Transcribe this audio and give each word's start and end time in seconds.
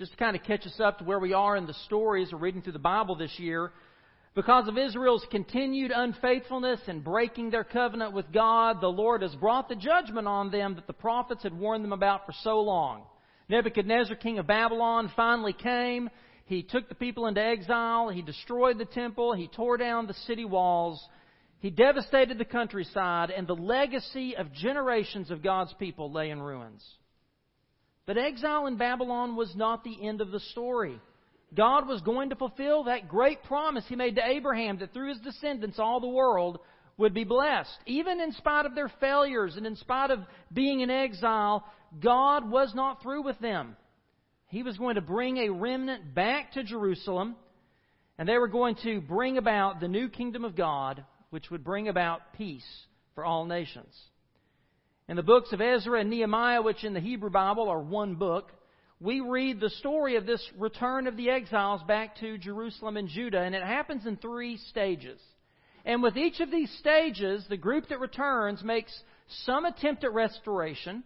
just 0.00 0.12
to 0.12 0.16
kind 0.16 0.34
of 0.34 0.42
catch 0.44 0.64
us 0.64 0.80
up 0.80 0.96
to 0.96 1.04
where 1.04 1.18
we 1.18 1.34
are 1.34 1.56
in 1.56 1.66
the 1.66 1.74
stories 1.84 2.30
we're 2.32 2.38
reading 2.38 2.62
through 2.62 2.72
the 2.72 2.78
Bible 2.78 3.16
this 3.16 3.38
year. 3.38 3.70
Because 4.34 4.66
of 4.66 4.78
Israel's 4.78 5.26
continued 5.30 5.90
unfaithfulness 5.94 6.80
and 6.86 7.04
breaking 7.04 7.50
their 7.50 7.64
covenant 7.64 8.14
with 8.14 8.32
God, 8.32 8.80
the 8.80 8.88
Lord 8.88 9.20
has 9.20 9.34
brought 9.34 9.68
the 9.68 9.74
judgment 9.74 10.26
on 10.26 10.50
them 10.50 10.76
that 10.76 10.86
the 10.86 10.94
prophets 10.94 11.42
had 11.42 11.52
warned 11.52 11.84
them 11.84 11.92
about 11.92 12.24
for 12.24 12.32
so 12.42 12.62
long. 12.62 13.02
Nebuchadnezzar, 13.50 14.16
king 14.16 14.38
of 14.38 14.46
Babylon, 14.46 15.12
finally 15.14 15.52
came. 15.52 16.08
He 16.46 16.62
took 16.62 16.88
the 16.88 16.94
people 16.94 17.26
into 17.26 17.42
exile. 17.42 18.08
He 18.08 18.22
destroyed 18.22 18.78
the 18.78 18.86
temple. 18.86 19.34
He 19.34 19.48
tore 19.48 19.76
down 19.76 20.06
the 20.06 20.14
city 20.14 20.46
walls. 20.46 21.06
He 21.58 21.68
devastated 21.68 22.38
the 22.38 22.46
countryside, 22.46 23.30
and 23.30 23.46
the 23.46 23.54
legacy 23.54 24.34
of 24.34 24.50
generations 24.54 25.30
of 25.30 25.42
God's 25.42 25.74
people 25.78 26.10
lay 26.10 26.30
in 26.30 26.40
ruins. 26.40 26.82
But 28.10 28.18
exile 28.18 28.66
in 28.66 28.74
Babylon 28.76 29.36
was 29.36 29.54
not 29.54 29.84
the 29.84 30.04
end 30.04 30.20
of 30.20 30.32
the 30.32 30.40
story. 30.40 30.98
God 31.54 31.86
was 31.86 32.00
going 32.00 32.30
to 32.30 32.34
fulfill 32.34 32.82
that 32.82 33.06
great 33.06 33.40
promise 33.44 33.84
He 33.86 33.94
made 33.94 34.16
to 34.16 34.26
Abraham 34.26 34.78
that 34.78 34.92
through 34.92 35.10
his 35.10 35.20
descendants 35.20 35.78
all 35.78 36.00
the 36.00 36.08
world 36.08 36.58
would 36.96 37.14
be 37.14 37.22
blessed. 37.22 37.78
Even 37.86 38.20
in 38.20 38.32
spite 38.32 38.66
of 38.66 38.74
their 38.74 38.90
failures 39.00 39.54
and 39.56 39.64
in 39.64 39.76
spite 39.76 40.10
of 40.10 40.24
being 40.52 40.80
in 40.80 40.90
exile, 40.90 41.64
God 42.00 42.50
was 42.50 42.72
not 42.74 43.00
through 43.00 43.22
with 43.22 43.38
them. 43.38 43.76
He 44.48 44.64
was 44.64 44.76
going 44.76 44.96
to 44.96 45.00
bring 45.00 45.36
a 45.36 45.52
remnant 45.52 46.12
back 46.12 46.54
to 46.54 46.64
Jerusalem, 46.64 47.36
and 48.18 48.28
they 48.28 48.38
were 48.38 48.48
going 48.48 48.74
to 48.82 49.00
bring 49.00 49.38
about 49.38 49.78
the 49.78 49.86
new 49.86 50.08
kingdom 50.08 50.44
of 50.44 50.56
God, 50.56 51.04
which 51.30 51.48
would 51.52 51.62
bring 51.62 51.86
about 51.86 52.32
peace 52.36 52.66
for 53.14 53.24
all 53.24 53.44
nations. 53.44 53.94
In 55.10 55.16
the 55.16 55.24
books 55.24 55.52
of 55.52 55.60
Ezra 55.60 55.98
and 55.98 56.08
Nehemiah, 56.08 56.62
which 56.62 56.84
in 56.84 56.94
the 56.94 57.00
Hebrew 57.00 57.30
Bible 57.30 57.68
are 57.68 57.80
one 57.80 58.14
book, 58.14 58.52
we 59.00 59.18
read 59.18 59.58
the 59.58 59.68
story 59.68 60.14
of 60.14 60.24
this 60.24 60.40
return 60.56 61.08
of 61.08 61.16
the 61.16 61.30
exiles 61.30 61.82
back 61.82 62.14
to 62.20 62.38
Jerusalem 62.38 62.96
and 62.96 63.08
Judah, 63.08 63.40
and 63.40 63.52
it 63.52 63.64
happens 63.64 64.06
in 64.06 64.18
three 64.18 64.56
stages. 64.68 65.20
And 65.84 66.00
with 66.00 66.16
each 66.16 66.38
of 66.38 66.52
these 66.52 66.70
stages, 66.78 67.44
the 67.48 67.56
group 67.56 67.88
that 67.88 67.98
returns 67.98 68.62
makes 68.62 68.92
some 69.46 69.64
attempt 69.64 70.04
at 70.04 70.12
restoration, 70.12 71.02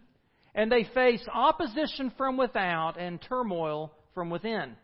and 0.53 0.71
they 0.71 0.83
face 0.93 1.27
opposition 1.33 2.13
from 2.15 2.37
without 2.37 2.99
and 2.99 3.19
turmoil 3.19 3.91
from 4.13 4.29
within. 4.29 4.75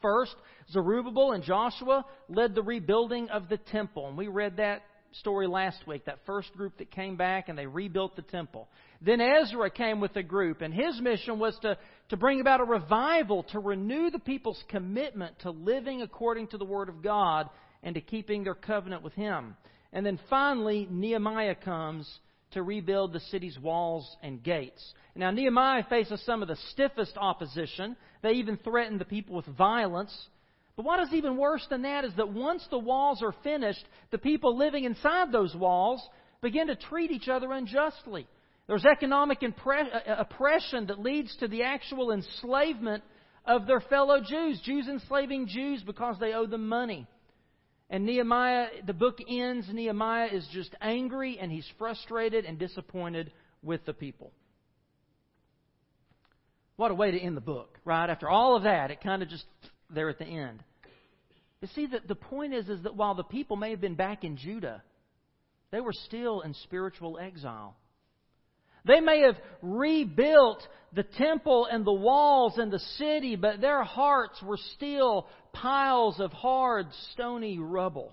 First, 0.00 0.34
Zerubbabel 0.72 1.32
and 1.32 1.44
Joshua 1.44 2.06
led 2.30 2.54
the 2.54 2.62
rebuilding 2.62 3.28
of 3.28 3.50
the 3.50 3.58
temple, 3.58 4.08
and 4.08 4.16
we 4.16 4.28
read 4.28 4.56
that 4.56 4.80
story 5.20 5.46
last 5.46 5.86
week, 5.86 6.04
that 6.06 6.18
first 6.26 6.52
group 6.54 6.78
that 6.78 6.90
came 6.90 7.16
back 7.16 7.48
and 7.48 7.58
they 7.58 7.66
rebuilt 7.66 8.16
the 8.16 8.22
temple. 8.22 8.68
Then 9.00 9.20
Ezra 9.20 9.70
came 9.70 10.00
with 10.00 10.16
a 10.16 10.22
group, 10.22 10.62
and 10.62 10.72
his 10.72 11.00
mission 11.00 11.38
was 11.38 11.58
to, 11.62 11.76
to 12.08 12.16
bring 12.16 12.40
about 12.40 12.60
a 12.60 12.64
revival, 12.64 13.42
to 13.52 13.58
renew 13.58 14.10
the 14.10 14.18
people's 14.18 14.62
commitment 14.68 15.38
to 15.40 15.50
living 15.50 16.02
according 16.02 16.48
to 16.48 16.58
the 16.58 16.64
Word 16.64 16.88
of 16.88 17.02
God 17.02 17.48
and 17.82 17.94
to 17.94 18.00
keeping 18.00 18.44
their 18.44 18.54
covenant 18.54 19.02
with 19.02 19.12
Him. 19.12 19.56
And 19.92 20.04
then 20.04 20.18
finally, 20.28 20.88
Nehemiah 20.90 21.54
comes 21.54 22.08
to 22.52 22.62
rebuild 22.62 23.12
the 23.12 23.20
city's 23.20 23.58
walls 23.58 24.16
and 24.22 24.42
gates. 24.42 24.94
Now, 25.14 25.30
Nehemiah 25.30 25.84
faces 25.88 26.22
some 26.24 26.42
of 26.42 26.48
the 26.48 26.58
stiffest 26.70 27.16
opposition. 27.16 27.96
They 28.22 28.32
even 28.32 28.56
threaten 28.56 28.98
the 28.98 29.04
people 29.04 29.36
with 29.36 29.46
violence. 29.46 30.12
But 30.76 30.84
what 30.84 31.00
is 31.00 31.12
even 31.12 31.36
worse 31.36 31.64
than 31.70 31.82
that 31.82 32.04
is 32.04 32.12
that 32.16 32.32
once 32.32 32.66
the 32.70 32.78
walls 32.78 33.22
are 33.22 33.34
finished, 33.44 33.84
the 34.10 34.18
people 34.18 34.56
living 34.56 34.84
inside 34.84 35.30
those 35.30 35.54
walls 35.54 36.02
begin 36.42 36.66
to 36.66 36.76
treat 36.76 37.10
each 37.10 37.28
other 37.28 37.52
unjustly. 37.52 38.26
There's 38.66 38.84
economic 38.84 39.40
impre- 39.40 39.94
uh, 39.94 40.10
uh, 40.10 40.16
oppression 40.18 40.86
that 40.86 40.98
leads 40.98 41.36
to 41.36 41.48
the 41.48 41.62
actual 41.62 42.12
enslavement 42.12 43.04
of 43.44 43.66
their 43.66 43.80
fellow 43.80 44.20
Jews. 44.20 44.60
Jews 44.64 44.88
enslaving 44.88 45.48
Jews 45.48 45.82
because 45.84 46.16
they 46.18 46.32
owe 46.32 46.46
them 46.46 46.68
money. 46.68 47.06
And 47.90 48.06
Nehemiah, 48.06 48.68
the 48.86 48.94
book 48.94 49.18
ends, 49.28 49.66
Nehemiah 49.70 50.28
is 50.32 50.48
just 50.52 50.74
angry 50.80 51.38
and 51.38 51.52
he's 51.52 51.68
frustrated 51.78 52.46
and 52.46 52.58
disappointed 52.58 53.30
with 53.62 53.84
the 53.84 53.92
people. 53.92 54.32
What 56.76 56.90
a 56.90 56.94
way 56.94 57.12
to 57.12 57.18
end 57.18 57.36
the 57.36 57.42
book, 57.42 57.78
right? 57.84 58.08
After 58.08 58.28
all 58.28 58.56
of 58.56 58.64
that, 58.64 58.90
it 58.90 59.00
kind 59.02 59.22
of 59.22 59.28
just 59.28 59.44
there 59.94 60.08
at 60.08 60.18
the 60.18 60.26
end. 60.26 60.62
You 61.60 61.68
see, 61.74 61.86
that 61.86 62.06
the 62.06 62.14
point 62.14 62.52
is, 62.52 62.68
is 62.68 62.82
that 62.82 62.96
while 62.96 63.14
the 63.14 63.24
people 63.24 63.56
may 63.56 63.70
have 63.70 63.80
been 63.80 63.94
back 63.94 64.24
in 64.24 64.36
Judah, 64.36 64.82
they 65.70 65.80
were 65.80 65.94
still 66.04 66.42
in 66.42 66.54
spiritual 66.64 67.18
exile. 67.18 67.76
They 68.84 69.00
may 69.00 69.22
have 69.22 69.36
rebuilt 69.62 70.66
the 70.92 71.04
temple 71.04 71.66
and 71.70 71.86
the 71.86 71.92
walls 71.92 72.58
and 72.58 72.70
the 72.70 72.78
city, 72.98 73.34
but 73.34 73.60
their 73.60 73.82
hearts 73.82 74.42
were 74.42 74.58
still 74.74 75.26
piles 75.52 76.20
of 76.20 76.32
hard, 76.32 76.86
stony 77.12 77.58
rubble. 77.58 78.12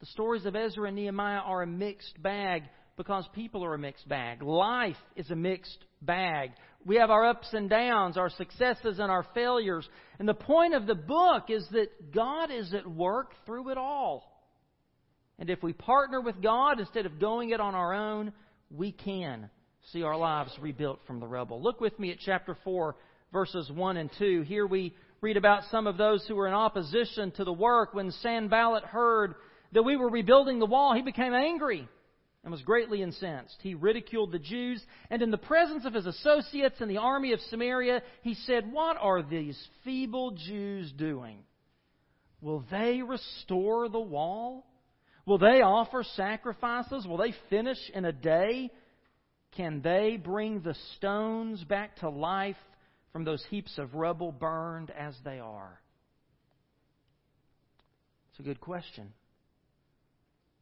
The 0.00 0.06
stories 0.06 0.46
of 0.46 0.56
Ezra 0.56 0.88
and 0.88 0.96
Nehemiah 0.96 1.40
are 1.40 1.62
a 1.62 1.66
mixed 1.66 2.22
bag 2.22 2.62
because 2.96 3.28
people 3.34 3.62
are 3.64 3.74
a 3.74 3.78
mixed 3.78 4.08
bag. 4.08 4.42
Life 4.42 4.96
is 5.16 5.30
a 5.30 5.36
mixed 5.36 5.84
bag. 6.00 6.50
We 6.86 6.96
have 6.96 7.10
our 7.10 7.26
ups 7.26 7.48
and 7.52 7.68
downs, 7.68 8.16
our 8.16 8.30
successes 8.30 9.00
and 9.00 9.10
our 9.10 9.26
failures. 9.34 9.86
And 10.20 10.28
the 10.28 10.34
point 10.34 10.72
of 10.72 10.86
the 10.86 10.94
book 10.94 11.46
is 11.48 11.66
that 11.72 12.14
God 12.14 12.52
is 12.52 12.72
at 12.72 12.86
work 12.86 13.32
through 13.44 13.70
it 13.70 13.76
all. 13.76 14.32
And 15.40 15.50
if 15.50 15.64
we 15.64 15.72
partner 15.72 16.20
with 16.20 16.40
God 16.40 16.78
instead 16.78 17.04
of 17.04 17.18
going 17.18 17.50
it 17.50 17.58
on 17.60 17.74
our 17.74 17.92
own, 17.92 18.32
we 18.70 18.92
can 18.92 19.50
see 19.92 20.04
our 20.04 20.16
lives 20.16 20.52
rebuilt 20.60 21.00
from 21.08 21.18
the 21.18 21.26
rubble. 21.26 21.60
Look 21.60 21.80
with 21.80 21.98
me 21.98 22.12
at 22.12 22.18
chapter 22.24 22.56
4, 22.62 22.94
verses 23.32 23.68
1 23.68 23.96
and 23.96 24.10
2. 24.16 24.42
Here 24.42 24.66
we 24.66 24.94
read 25.20 25.36
about 25.36 25.64
some 25.72 25.88
of 25.88 25.96
those 25.96 26.24
who 26.28 26.36
were 26.36 26.46
in 26.46 26.54
opposition 26.54 27.32
to 27.32 27.42
the 27.42 27.52
work. 27.52 27.94
When 27.94 28.12
Sanballat 28.12 28.84
heard 28.84 29.34
that 29.72 29.82
we 29.82 29.96
were 29.96 30.08
rebuilding 30.08 30.60
the 30.60 30.66
wall, 30.66 30.94
he 30.94 31.02
became 31.02 31.34
angry 31.34 31.88
and 32.46 32.52
was 32.52 32.62
greatly 32.62 33.02
incensed. 33.02 33.56
He 33.60 33.74
ridiculed 33.74 34.30
the 34.30 34.38
Jews, 34.38 34.80
and 35.10 35.20
in 35.20 35.32
the 35.32 35.36
presence 35.36 35.84
of 35.84 35.94
his 35.94 36.06
associates 36.06 36.80
in 36.80 36.86
the 36.86 36.98
army 36.98 37.32
of 37.32 37.40
Samaria, 37.50 38.02
he 38.22 38.34
said, 38.34 38.70
What 38.70 38.96
are 39.00 39.20
these 39.20 39.60
feeble 39.82 40.30
Jews 40.30 40.92
doing? 40.92 41.38
Will 42.40 42.64
they 42.70 43.02
restore 43.02 43.88
the 43.88 43.98
wall? 43.98 44.64
Will 45.26 45.38
they 45.38 45.60
offer 45.60 46.04
sacrifices? 46.14 47.04
Will 47.04 47.16
they 47.16 47.34
finish 47.50 47.78
in 47.92 48.04
a 48.04 48.12
day? 48.12 48.70
Can 49.56 49.82
they 49.82 50.16
bring 50.16 50.60
the 50.60 50.76
stones 50.96 51.64
back 51.64 51.96
to 51.96 52.08
life 52.08 52.54
from 53.12 53.24
those 53.24 53.44
heaps 53.50 53.76
of 53.76 53.92
rubble 53.96 54.30
burned 54.30 54.92
as 54.92 55.16
they 55.24 55.40
are? 55.40 55.80
It's 58.30 58.38
a 58.38 58.44
good 58.44 58.60
question. 58.60 59.12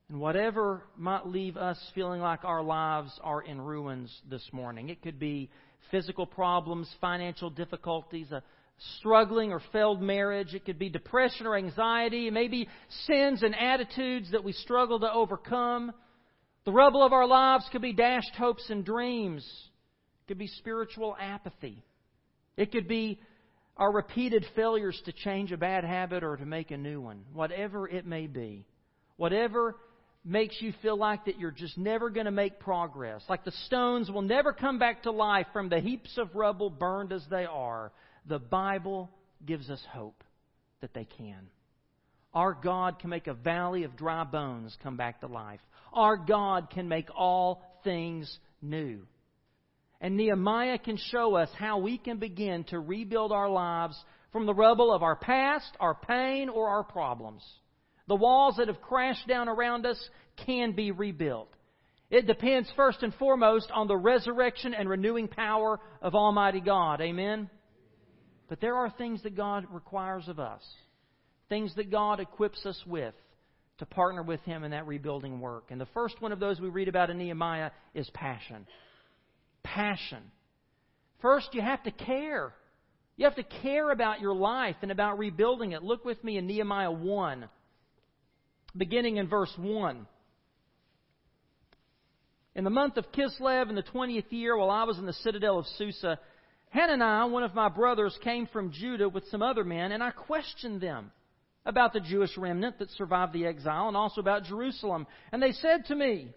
And 0.09 0.20
whatever 0.20 0.82
might 0.97 1.26
leave 1.26 1.56
us 1.56 1.78
feeling 1.94 2.20
like 2.20 2.44
our 2.44 2.62
lives 2.62 3.10
are 3.22 3.42
in 3.42 3.60
ruins 3.60 4.15
this 4.28 4.47
morning, 4.53 4.91
it 4.91 5.03
could 5.03 5.19
be 5.19 5.50
physical 5.91 6.26
problems, 6.26 6.88
financial 7.00 7.50
difficulties, 7.50 8.31
a 8.31 8.42
struggling 8.98 9.53
or 9.53 9.62
failed 9.72 10.03
marriage, 10.03 10.53
it 10.53 10.65
could 10.65 10.78
be 10.78 10.88
depression 10.88 11.47
or 11.47 11.56
anxiety, 11.56 12.31
maybe 12.31 12.69
sins 13.06 13.42
and 13.42 13.54
attitudes 13.54 14.31
that 14.32 14.44
we 14.44 14.53
struggle 14.53 15.00
to 15.00 15.10
overcome. 15.10 15.92
The 16.65 16.72
rubble 16.72 17.04
of 17.04 17.12
our 17.12 17.26
lives 17.26 17.66
could 17.72 17.82
be 17.82 17.92
dashed 17.92 18.34
hopes 18.36 18.69
and 18.69 18.84
dreams. 18.84 19.44
It 20.22 20.28
could 20.28 20.38
be 20.38 20.48
spiritual 20.48 21.16
apathy. 21.21 21.82
It 22.56 22.72
could 22.72 22.88
be 22.88 23.21
our 23.76 23.92
repeated 23.92 24.44
failures 24.54 25.00
to 25.04 25.12
change 25.12 25.53
a 25.53 25.56
bad 25.56 25.84
habit 25.84 26.22
or 26.22 26.36
to 26.36 26.47
make 26.47 26.71
a 26.71 26.76
new 26.76 27.00
one. 27.00 27.25
Whatever 27.32 27.88
it 27.88 28.06
may 28.06 28.26
be. 28.26 28.66
Whatever 29.16 29.76
makes 30.25 30.57
you 30.61 30.73
feel 30.81 30.97
like 30.97 31.27
that 31.27 31.39
you're 31.39 31.51
just 31.51 31.77
never 31.77 32.09
going 32.09 32.27
to 32.27 32.33
make 32.33 32.59
progress, 32.59 33.23
like 33.29 33.45
the 33.45 33.53
stones 33.67 34.11
will 34.11 34.23
never 34.23 34.53
come 34.53 34.79
back 34.79 35.03
to 35.03 35.11
life 35.11 35.47
from 35.53 35.69
the 35.69 35.81
heaps 35.81 36.17
of 36.17 36.35
rubble 36.35 36.71
burned 36.71 37.12
as 37.12 37.25
they 37.31 37.45
are, 37.45 37.93
the 38.27 38.39
Bible 38.39 39.10
gives 39.45 39.69
us 39.69 39.83
hope 39.91 40.25
that 40.81 40.95
they 40.95 41.04
can. 41.04 41.48
Our 42.33 42.54
God 42.54 42.98
can 42.98 43.10
make 43.10 43.27
a 43.27 43.34
valley 43.34 43.84
of 43.84 43.97
dry 43.97 44.25
bones 44.25 44.77
come 44.83 44.97
back 44.97 45.21
to 45.21 45.27
life. 45.27 45.60
Our 45.93 46.16
God 46.16 46.71
can 46.71 46.89
make 46.89 47.09
all 47.15 47.63
things 47.84 48.39
new. 48.60 49.03
And 50.01 50.16
Nehemiah 50.16 50.78
can 50.78 50.97
show 50.97 51.37
us 51.37 51.48
how 51.57 51.78
we 51.78 51.97
can 51.97 52.19
begin 52.19 52.65
to 52.65 52.81
rebuild 52.81 53.31
our 53.31 53.48
lives 53.48 53.97
from 54.33 54.47
the 54.47 54.54
rubble 54.54 54.93
of 54.93 55.03
our 55.03 55.16
past, 55.16 55.71
our 55.78 55.95
pain, 55.95 56.48
or 56.48 56.69
our 56.69 56.83
problems. 56.83 57.43
The 58.09 58.15
walls 58.15 58.56
that 58.56 58.68
have 58.68 58.80
crashed 58.80 59.27
down 59.27 59.48
around 59.48 59.86
us 59.86 59.98
can 60.45 60.72
be 60.72 60.91
rebuilt. 60.91 61.48
It 62.10 62.27
depends 62.27 62.71
first 62.77 63.03
and 63.03 63.15
foremost 63.15 63.71
on 63.72 63.89
the 63.89 63.97
resurrection 63.97 64.74
and 64.74 64.89
renewing 64.89 65.28
power 65.28 65.80
of 66.03 66.15
Almighty 66.15 66.60
God. 66.60 67.01
Amen? 67.01 67.48
But 68.48 68.60
there 68.60 68.77
are 68.77 68.91
things 68.91 69.22
that 69.22 69.36
God 69.36 69.66
requires 69.72 70.28
of 70.28 70.39
us, 70.39 70.62
things 71.48 71.74
that 71.77 71.91
God 71.91 72.21
equips 72.21 72.65
us 72.66 72.80
with 72.86 73.15
to 73.78 73.86
partner 73.86 74.22
with 74.22 74.41
Him 74.42 74.65
in 74.65 74.71
that 74.71 74.86
rebuilding 74.86 75.41
work. 75.41 75.65
And 75.71 75.80
the 75.80 75.89
first 75.95 76.21
one 76.21 76.30
of 76.30 76.41
those 76.41 76.60
we 76.60 76.68
read 76.68 76.89
about 76.89 77.10
in 77.10 77.18
Nehemiah 77.18 77.71
is 77.95 78.09
passion. 78.10 78.66
Passion. 79.62 80.22
First, 81.21 81.48
you 81.53 81.62
have 81.62 81.83
to 81.84 81.91
care. 81.91 82.54
You 83.16 83.24
have 83.24 83.36
to 83.36 83.60
care 83.62 83.91
about 83.91 84.21
your 84.21 84.34
life 84.34 84.77
and 84.83 84.92
about 84.92 85.18
rebuilding 85.18 85.72
it. 85.72 85.83
Look 85.83 86.04
with 86.04 86.22
me 86.22 86.36
in 86.36 86.47
Nehemiah 86.47 86.92
1, 86.92 87.48
beginning 88.76 89.16
in 89.16 89.28
verse 89.28 89.53
1. 89.56 90.06
In 92.56 92.65
the 92.65 92.71
month 92.71 92.97
of 92.97 93.10
Kislev 93.12 93.68
in 93.68 93.74
the 93.74 93.82
20th 93.82 94.30
year, 94.30 94.56
while 94.56 94.71
I 94.71 94.84
was 94.84 94.98
in 94.98 95.06
the 95.06 95.12
citadel 95.12 95.59
of 95.59 95.66
Susa, 95.76 96.18
Hananiah, 96.71 97.26
one 97.26 97.42
of 97.42 97.54
my 97.54 97.68
brothers, 97.68 98.16
came 98.22 98.47
from 98.47 98.72
Judah 98.72 99.09
with 99.09 99.26
some 99.28 99.42
other 99.42 99.65
men, 99.65 99.92
and 99.92 100.03
I 100.03 100.10
questioned 100.10 100.80
them 100.80 101.10
about 101.66 101.92
the 101.92 102.00
Jewish 102.00 102.36
remnant 102.36 102.78
that 102.78 102.91
survived 102.91 103.32
the 103.32 103.47
exile 103.47 103.88
and 103.88 103.97
also 103.97 104.21
about 104.21 104.44
Jerusalem. 104.44 105.06
And 105.32 105.42
they 105.42 105.53
said 105.53 105.86
to 105.86 105.94
me, 105.94 106.28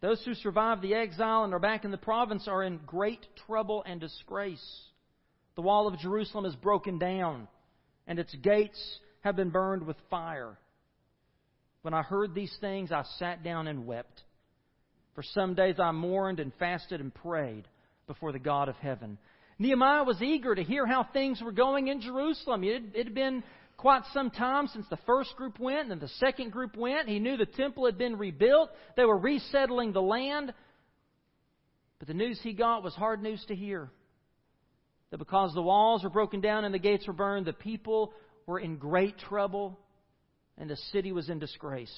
Those 0.00 0.22
who 0.24 0.34
survived 0.34 0.82
the 0.82 0.94
exile 0.94 1.44
and 1.44 1.52
are 1.52 1.58
back 1.58 1.84
in 1.84 1.90
the 1.90 1.98
province 1.98 2.48
are 2.48 2.62
in 2.62 2.80
great 2.86 3.24
trouble 3.46 3.82
and 3.86 4.00
disgrace. 4.00 4.82
The 5.54 5.62
wall 5.62 5.86
of 5.86 5.98
Jerusalem 5.98 6.44
is 6.44 6.56
broken 6.56 6.98
down, 6.98 7.46
and 8.06 8.18
its 8.18 8.34
gates 8.36 8.98
have 9.20 9.36
been 9.36 9.50
burned 9.50 9.86
with 9.86 9.96
fire. 10.10 10.58
When 11.82 11.94
I 11.94 12.02
heard 12.02 12.34
these 12.34 12.56
things, 12.60 12.92
I 12.92 13.02
sat 13.18 13.42
down 13.42 13.66
and 13.66 13.86
wept. 13.86 14.22
For 15.14 15.22
some 15.22 15.54
days 15.54 15.78
I 15.78 15.90
mourned 15.90 16.40
and 16.40 16.52
fasted 16.58 17.00
and 17.00 17.12
prayed 17.12 17.68
before 18.06 18.32
the 18.32 18.38
God 18.38 18.68
of 18.68 18.76
heaven. 18.76 19.18
Nehemiah 19.58 20.04
was 20.04 20.22
eager 20.22 20.54
to 20.54 20.62
hear 20.62 20.86
how 20.86 21.04
things 21.12 21.42
were 21.42 21.52
going 21.52 21.88
in 21.88 22.00
Jerusalem. 22.00 22.64
It, 22.64 22.96
had 22.96 23.14
been 23.14 23.42
quite 23.76 24.02
some 24.12 24.30
time 24.30 24.68
since 24.68 24.86
the 24.88 24.98
first 25.06 25.36
group 25.36 25.58
went 25.58 25.92
and 25.92 26.00
the 26.00 26.08
second 26.08 26.50
group 26.50 26.76
went. 26.76 27.08
He 27.08 27.18
knew 27.18 27.36
the 27.36 27.46
temple 27.46 27.86
had 27.86 27.98
been 27.98 28.16
rebuilt. 28.16 28.70
They 28.96 29.04
were 29.04 29.18
resettling 29.18 29.92
the 29.92 30.02
land. 30.02 30.54
But 31.98 32.08
the 32.08 32.14
news 32.14 32.40
he 32.42 32.52
got 32.52 32.82
was 32.82 32.94
hard 32.94 33.22
news 33.22 33.44
to 33.48 33.54
hear 33.54 33.90
that 35.10 35.18
because 35.18 35.52
the 35.52 35.62
walls 35.62 36.02
were 36.02 36.10
broken 36.10 36.40
down 36.40 36.64
and 36.64 36.74
the 36.74 36.78
gates 36.78 37.06
were 37.06 37.12
burned, 37.12 37.46
the 37.46 37.52
people 37.52 38.14
were 38.46 38.58
in 38.58 38.76
great 38.76 39.18
trouble 39.18 39.78
and 40.58 40.68
the 40.68 40.76
city 40.92 41.12
was 41.12 41.28
in 41.28 41.38
disgrace. 41.38 41.92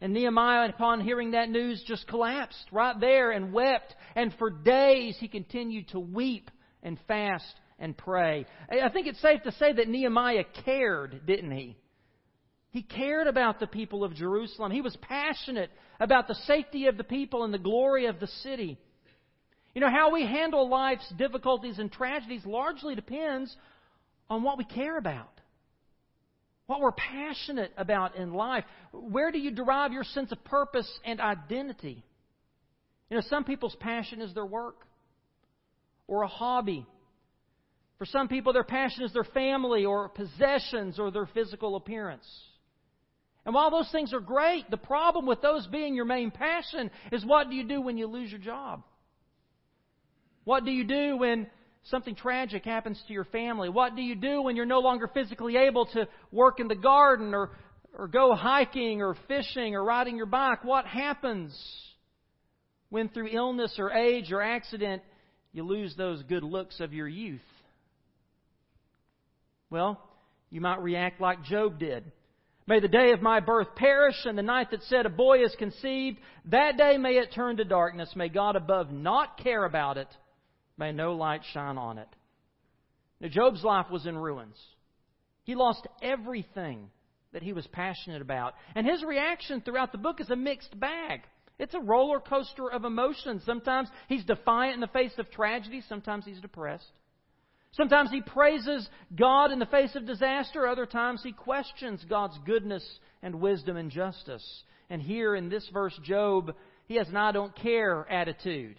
And 0.00 0.12
Nehemiah, 0.12 0.68
upon 0.68 1.00
hearing 1.00 1.32
that 1.32 1.48
news, 1.48 1.82
just 1.86 2.06
collapsed 2.08 2.66
right 2.72 2.98
there 3.00 3.30
and 3.30 3.52
wept. 3.52 3.94
And 4.14 4.34
for 4.38 4.50
days 4.50 5.16
he 5.18 5.28
continued 5.28 5.88
to 5.88 6.00
weep 6.00 6.50
and 6.82 6.98
fast 7.08 7.54
and 7.78 7.96
pray. 7.96 8.46
I 8.70 8.88
think 8.90 9.06
it's 9.06 9.22
safe 9.22 9.42
to 9.44 9.52
say 9.52 9.72
that 9.72 9.88
Nehemiah 9.88 10.44
cared, 10.64 11.26
didn't 11.26 11.52
he? 11.52 11.76
He 12.70 12.82
cared 12.82 13.28
about 13.28 13.60
the 13.60 13.66
people 13.66 14.02
of 14.02 14.14
Jerusalem. 14.14 14.72
He 14.72 14.80
was 14.80 14.96
passionate 15.00 15.70
about 16.00 16.26
the 16.26 16.34
safety 16.46 16.86
of 16.86 16.96
the 16.96 17.04
people 17.04 17.44
and 17.44 17.54
the 17.54 17.58
glory 17.58 18.06
of 18.06 18.18
the 18.18 18.26
city. 18.26 18.78
You 19.74 19.80
know, 19.80 19.90
how 19.90 20.12
we 20.12 20.22
handle 20.22 20.68
life's 20.68 21.08
difficulties 21.16 21.78
and 21.78 21.90
tragedies 21.90 22.44
largely 22.44 22.94
depends 22.94 23.54
on 24.28 24.42
what 24.42 24.58
we 24.58 24.64
care 24.64 24.98
about, 24.98 25.33
what 26.66 26.80
we're 26.80 26.92
passionate 26.92 27.72
about 27.76 28.16
in 28.16 28.32
life. 28.32 28.64
Where 28.92 29.30
do 29.30 29.38
you 29.38 29.50
derive 29.50 29.92
your 29.92 30.04
sense 30.04 30.32
of 30.32 30.42
purpose 30.44 30.90
and 31.04 31.20
identity? 31.20 32.02
You 33.10 33.16
know, 33.16 33.22
some 33.28 33.44
people's 33.44 33.76
passion 33.80 34.22
is 34.22 34.32
their 34.34 34.46
work 34.46 34.76
or 36.06 36.22
a 36.22 36.28
hobby. 36.28 36.86
For 37.98 38.06
some 38.06 38.28
people, 38.28 38.52
their 38.52 38.64
passion 38.64 39.04
is 39.04 39.12
their 39.12 39.24
family 39.24 39.84
or 39.84 40.08
possessions 40.08 40.98
or 40.98 41.10
their 41.10 41.26
physical 41.26 41.76
appearance. 41.76 42.26
And 43.44 43.54
while 43.54 43.70
those 43.70 43.90
things 43.92 44.14
are 44.14 44.20
great, 44.20 44.70
the 44.70 44.78
problem 44.78 45.26
with 45.26 45.42
those 45.42 45.66
being 45.66 45.94
your 45.94 46.06
main 46.06 46.30
passion 46.30 46.90
is 47.12 47.24
what 47.24 47.50
do 47.50 47.56
you 47.56 47.64
do 47.64 47.80
when 47.80 47.98
you 47.98 48.06
lose 48.06 48.30
your 48.30 48.40
job? 48.40 48.82
What 50.44 50.64
do 50.64 50.70
you 50.70 50.84
do 50.84 51.18
when 51.18 51.46
something 51.84 52.14
tragic 52.14 52.64
happens 52.64 53.02
to 53.06 53.12
your 53.12 53.24
family? 53.24 53.68
What 53.68 53.96
do 53.96 54.02
you 54.02 54.14
do 54.14 54.42
when 54.42 54.56
you're 54.56 54.66
no 54.66 54.80
longer 54.80 55.08
physically 55.08 55.56
able 55.56 55.86
to 55.86 56.08
work 56.32 56.60
in 56.60 56.68
the 56.68 56.74
garden 56.74 57.34
or, 57.34 57.50
or 57.96 58.08
go 58.08 58.34
hiking 58.34 59.02
or 59.02 59.16
fishing 59.28 59.74
or 59.74 59.84
riding 59.84 60.16
your 60.16 60.26
bike? 60.26 60.64
What 60.64 60.86
happens 60.86 61.54
when 62.88 63.08
through 63.08 63.28
illness 63.28 63.74
or 63.78 63.92
age 63.92 64.32
or 64.32 64.40
accident 64.40 65.02
you 65.52 65.64
lose 65.64 65.94
those 65.96 66.22
good 66.22 66.42
looks 66.42 66.80
of 66.80 66.92
your 66.92 67.08
youth? 67.08 67.40
Well, 69.70 70.00
you 70.50 70.60
might 70.60 70.82
react 70.82 71.20
like 71.20 71.44
Job 71.44 71.78
did. 71.78 72.10
May 72.66 72.80
the 72.80 72.88
day 72.88 73.12
of 73.12 73.20
my 73.20 73.40
birth 73.40 73.74
perish, 73.76 74.16
and 74.24 74.38
the 74.38 74.42
night 74.42 74.70
that 74.70 74.82
said 74.84 75.04
a 75.04 75.10
boy 75.10 75.44
is 75.44 75.54
conceived, 75.58 76.18
that 76.46 76.78
day 76.78 76.96
may 76.96 77.18
it 77.18 77.34
turn 77.34 77.58
to 77.58 77.64
darkness. 77.64 78.10
May 78.16 78.30
God 78.30 78.56
above 78.56 78.90
not 78.90 79.42
care 79.42 79.66
about 79.66 79.98
it 79.98 80.08
may 80.76 80.92
no 80.92 81.14
light 81.14 81.42
shine 81.52 81.78
on 81.78 81.98
it. 81.98 82.08
Now, 83.20 83.28
Job's 83.28 83.62
life 83.62 83.86
was 83.90 84.06
in 84.06 84.16
ruins. 84.16 84.60
He 85.44 85.54
lost 85.54 85.86
everything 86.02 86.90
that 87.32 87.42
he 87.42 87.52
was 87.52 87.66
passionate 87.68 88.22
about. 88.22 88.54
And 88.74 88.86
his 88.86 89.02
reaction 89.04 89.60
throughout 89.60 89.92
the 89.92 89.98
book 89.98 90.20
is 90.20 90.30
a 90.30 90.36
mixed 90.36 90.78
bag. 90.78 91.20
It's 91.58 91.74
a 91.74 91.80
roller 91.80 92.20
coaster 92.20 92.70
of 92.70 92.84
emotions. 92.84 93.42
Sometimes 93.44 93.88
he's 94.08 94.24
defiant 94.24 94.74
in 94.74 94.80
the 94.80 94.86
face 94.88 95.12
of 95.18 95.30
tragedy, 95.30 95.82
sometimes 95.88 96.24
he's 96.24 96.40
depressed. 96.40 96.90
Sometimes 97.72 98.10
he 98.10 98.22
praises 98.22 98.88
God 99.16 99.50
in 99.50 99.58
the 99.58 99.66
face 99.66 99.96
of 99.96 100.06
disaster, 100.06 100.66
other 100.66 100.86
times 100.86 101.22
he 101.24 101.32
questions 101.32 102.04
God's 102.08 102.38
goodness 102.46 102.84
and 103.20 103.40
wisdom 103.40 103.76
and 103.76 103.90
justice. 103.90 104.62
And 104.88 105.02
here 105.02 105.34
in 105.34 105.48
this 105.48 105.68
verse, 105.72 105.98
Job, 106.04 106.54
he 106.86 106.96
has 106.96 107.08
an 107.08 107.16
I 107.16 107.32
don't 107.32 107.54
care 107.56 108.06
attitude. 108.08 108.78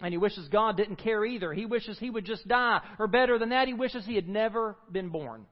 And 0.00 0.12
he 0.12 0.18
wishes 0.18 0.48
God 0.48 0.76
didn't 0.76 0.96
care 0.96 1.24
either. 1.24 1.52
He 1.52 1.66
wishes 1.66 1.98
he 1.98 2.10
would 2.10 2.24
just 2.24 2.46
die. 2.46 2.80
Or 2.98 3.06
better 3.06 3.38
than 3.38 3.48
that, 3.50 3.68
he 3.68 3.74
wishes 3.74 4.04
he 4.06 4.14
had 4.14 4.28
never 4.28 4.76
been 4.92 5.08
born. 5.08 5.46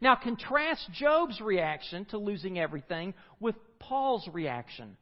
Now, 0.00 0.16
contrast 0.16 0.90
Job's 0.92 1.40
reaction 1.40 2.04
to 2.06 2.18
losing 2.18 2.58
everything 2.58 3.14
with 3.40 3.54
Paul's 3.78 4.28
reaction 4.32 4.96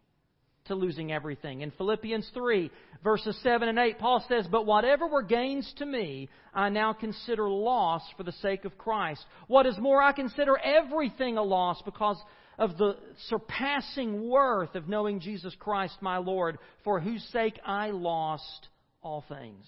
to 0.66 0.74
losing 0.74 1.12
everything. 1.12 1.62
In 1.62 1.72
Philippians 1.72 2.30
3, 2.34 2.70
verses 3.02 3.36
7 3.42 3.68
and 3.68 3.78
8, 3.78 3.98
Paul 3.98 4.24
says, 4.28 4.46
But 4.50 4.66
whatever 4.66 5.08
were 5.08 5.22
gains 5.22 5.72
to 5.78 5.86
me, 5.86 6.28
I 6.54 6.68
now 6.68 6.92
consider 6.92 7.48
loss 7.48 8.02
for 8.16 8.22
the 8.22 8.32
sake 8.32 8.64
of 8.64 8.78
Christ. 8.78 9.24
What 9.48 9.66
is 9.66 9.76
more, 9.78 10.00
I 10.00 10.12
consider 10.12 10.56
everything 10.56 11.36
a 11.36 11.42
loss 11.42 11.82
because 11.84 12.16
of 12.58 12.76
the 12.76 12.96
surpassing 13.28 14.28
worth 14.28 14.74
of 14.74 14.88
knowing 14.88 15.20
Jesus 15.20 15.54
Christ 15.58 15.96
my 16.00 16.18
Lord, 16.18 16.58
for 16.84 17.00
whose 17.00 17.22
sake 17.32 17.58
I 17.64 17.90
lost 17.90 18.68
all 19.02 19.24
things. 19.28 19.66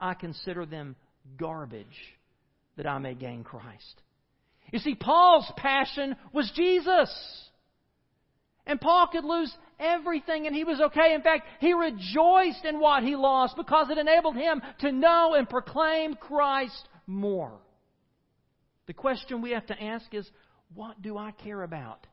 I 0.00 0.14
consider 0.14 0.66
them 0.66 0.96
garbage 1.38 1.86
that 2.76 2.86
I 2.86 2.98
may 2.98 3.14
gain 3.14 3.44
Christ. 3.44 4.02
You 4.72 4.78
see, 4.78 4.94
Paul's 4.94 5.50
passion 5.56 6.16
was 6.32 6.50
Jesus. 6.54 7.10
And 8.66 8.80
Paul 8.80 9.08
could 9.12 9.24
lose 9.24 9.54
everything 9.78 10.46
and 10.46 10.54
he 10.54 10.64
was 10.64 10.80
okay. 10.80 11.14
In 11.14 11.22
fact, 11.22 11.46
he 11.60 11.72
rejoiced 11.72 12.64
in 12.64 12.80
what 12.80 13.04
he 13.04 13.14
lost 13.14 13.56
because 13.56 13.90
it 13.90 13.98
enabled 13.98 14.36
him 14.36 14.60
to 14.80 14.90
know 14.90 15.34
and 15.34 15.48
proclaim 15.48 16.14
Christ 16.14 16.88
more. 17.06 17.52
The 18.86 18.92
question 18.92 19.40
we 19.40 19.52
have 19.52 19.66
to 19.66 19.82
ask 19.82 20.12
is 20.12 20.28
what 20.74 21.00
do 21.00 21.16
I 21.16 21.30
care 21.30 21.62
about? 21.62 22.06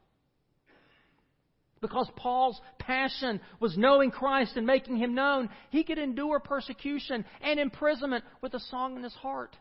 Because 1.81 2.09
Paul's 2.15 2.59
passion 2.79 3.41
was 3.59 3.77
knowing 3.77 4.09
Christ 4.09 4.55
and 4.55 4.65
making 4.65 4.95
him 4.95 5.15
known, 5.15 5.49
he 5.69 5.83
could 5.83 5.97
endure 5.97 6.39
persecution 6.39 7.25
and 7.41 7.59
imprisonment 7.59 8.23
with 8.41 8.53
a 8.53 8.59
song 8.59 8.95
in 8.95 9.03
his 9.03 9.13
heart. 9.15 9.53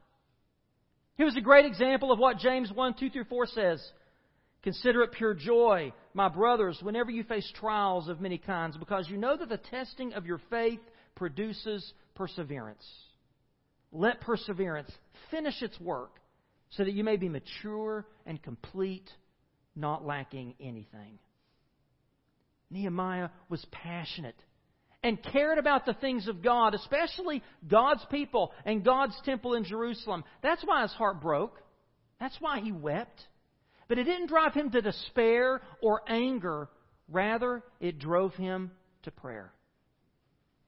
He 1.16 1.24
was 1.24 1.36
a 1.36 1.40
great 1.40 1.66
example 1.66 2.12
of 2.12 2.20
what 2.20 2.38
James 2.38 2.70
1 2.72 2.94
2 2.94 3.10
through 3.10 3.24
4 3.24 3.46
says. 3.46 3.92
Consider 4.62 5.02
it 5.02 5.12
pure 5.12 5.34
joy, 5.34 5.92
my 6.14 6.28
brothers, 6.28 6.78
whenever 6.80 7.10
you 7.10 7.24
face 7.24 7.50
trials 7.56 8.08
of 8.08 8.20
many 8.20 8.38
kinds, 8.38 8.76
because 8.76 9.08
you 9.08 9.16
know 9.16 9.36
that 9.36 9.48
the 9.48 9.58
testing 9.58 10.12
of 10.12 10.24
your 10.24 10.40
faith 10.48 10.78
produces 11.16 11.92
perseverance. 12.14 12.86
Let 13.90 14.20
perseverance 14.20 14.90
finish 15.30 15.60
its 15.60 15.78
work 15.80 16.12
so 16.76 16.84
that 16.84 16.92
you 16.92 17.04
may 17.04 17.16
be 17.16 17.28
mature 17.28 18.06
and 18.26 18.42
complete, 18.42 19.08
not 19.76 20.06
lacking 20.06 20.54
anything. 20.60 21.18
Nehemiah 22.70 23.28
was 23.48 23.64
passionate 23.70 24.36
and 25.02 25.22
cared 25.22 25.58
about 25.58 25.84
the 25.84 25.94
things 25.94 26.28
of 26.28 26.42
God, 26.42 26.74
especially 26.74 27.42
God's 27.68 28.04
people 28.10 28.52
and 28.64 28.84
God's 28.84 29.18
temple 29.24 29.54
in 29.54 29.64
Jerusalem. 29.64 30.24
That's 30.42 30.62
why 30.64 30.82
his 30.82 30.92
heart 30.92 31.20
broke. 31.20 31.60
That's 32.20 32.36
why 32.40 32.60
he 32.60 32.72
wept. 32.72 33.20
But 33.88 33.98
it 33.98 34.04
didn't 34.04 34.28
drive 34.28 34.54
him 34.54 34.70
to 34.70 34.80
despair 34.80 35.60
or 35.82 36.00
anger. 36.08 36.68
Rather, 37.08 37.62
it 37.80 37.98
drove 37.98 38.32
him 38.34 38.70
to 39.02 39.10
prayer. 39.10 39.52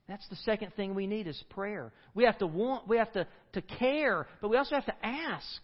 That's 0.08 0.28
the 0.28 0.37
second 0.37 0.75
thing 0.75 0.94
we 0.94 1.06
need 1.06 1.26
is 1.26 1.42
prayer. 1.50 1.92
We 2.14 2.25
have 2.25 2.37
to 2.38 2.46
want, 2.46 2.87
we 2.87 2.99
have 2.99 3.12
to, 3.12 3.26
to 3.54 3.62
care, 3.62 4.26
but 4.42 4.49
we 4.49 4.58
also 4.58 4.75
have 4.75 4.84
to 4.87 5.06
ask. 5.06 5.62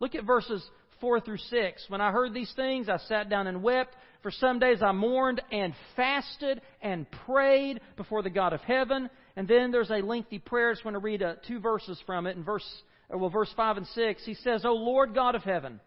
Look 0.00 0.14
at 0.14 0.24
verses 0.24 0.62
4 1.00 1.20
through 1.20 1.38
6. 1.38 1.84
When 1.88 2.00
I 2.00 2.10
heard 2.10 2.34
these 2.34 2.52
things, 2.56 2.88
I 2.88 2.98
sat 3.08 3.28
down 3.28 3.46
and 3.46 3.62
wept. 3.62 3.94
For 4.22 4.30
some 4.30 4.58
days 4.58 4.82
I 4.82 4.92
mourned 4.92 5.40
and 5.52 5.74
fasted 5.96 6.60
and 6.82 7.06
prayed 7.26 7.80
before 7.96 8.22
the 8.22 8.30
God 8.30 8.52
of 8.52 8.60
heaven. 8.60 9.08
And 9.36 9.48
then 9.48 9.70
there's 9.70 9.90
a 9.90 10.02
lengthy 10.02 10.38
prayer. 10.38 10.70
I 10.70 10.72
just 10.72 10.84
want 10.84 10.94
to 10.94 11.00
read 11.00 11.22
uh, 11.22 11.34
two 11.46 11.60
verses 11.60 11.98
from 12.06 12.26
it. 12.26 12.36
In 12.36 12.44
verse, 12.44 12.66
uh, 13.12 13.18
well, 13.18 13.30
verse 13.30 13.52
5 13.56 13.78
and 13.78 13.86
6, 13.86 14.24
he 14.24 14.34
says, 14.34 14.64
O 14.64 14.72
Lord 14.72 15.14
God 15.14 15.34
of 15.34 15.42
heaven, 15.42 15.80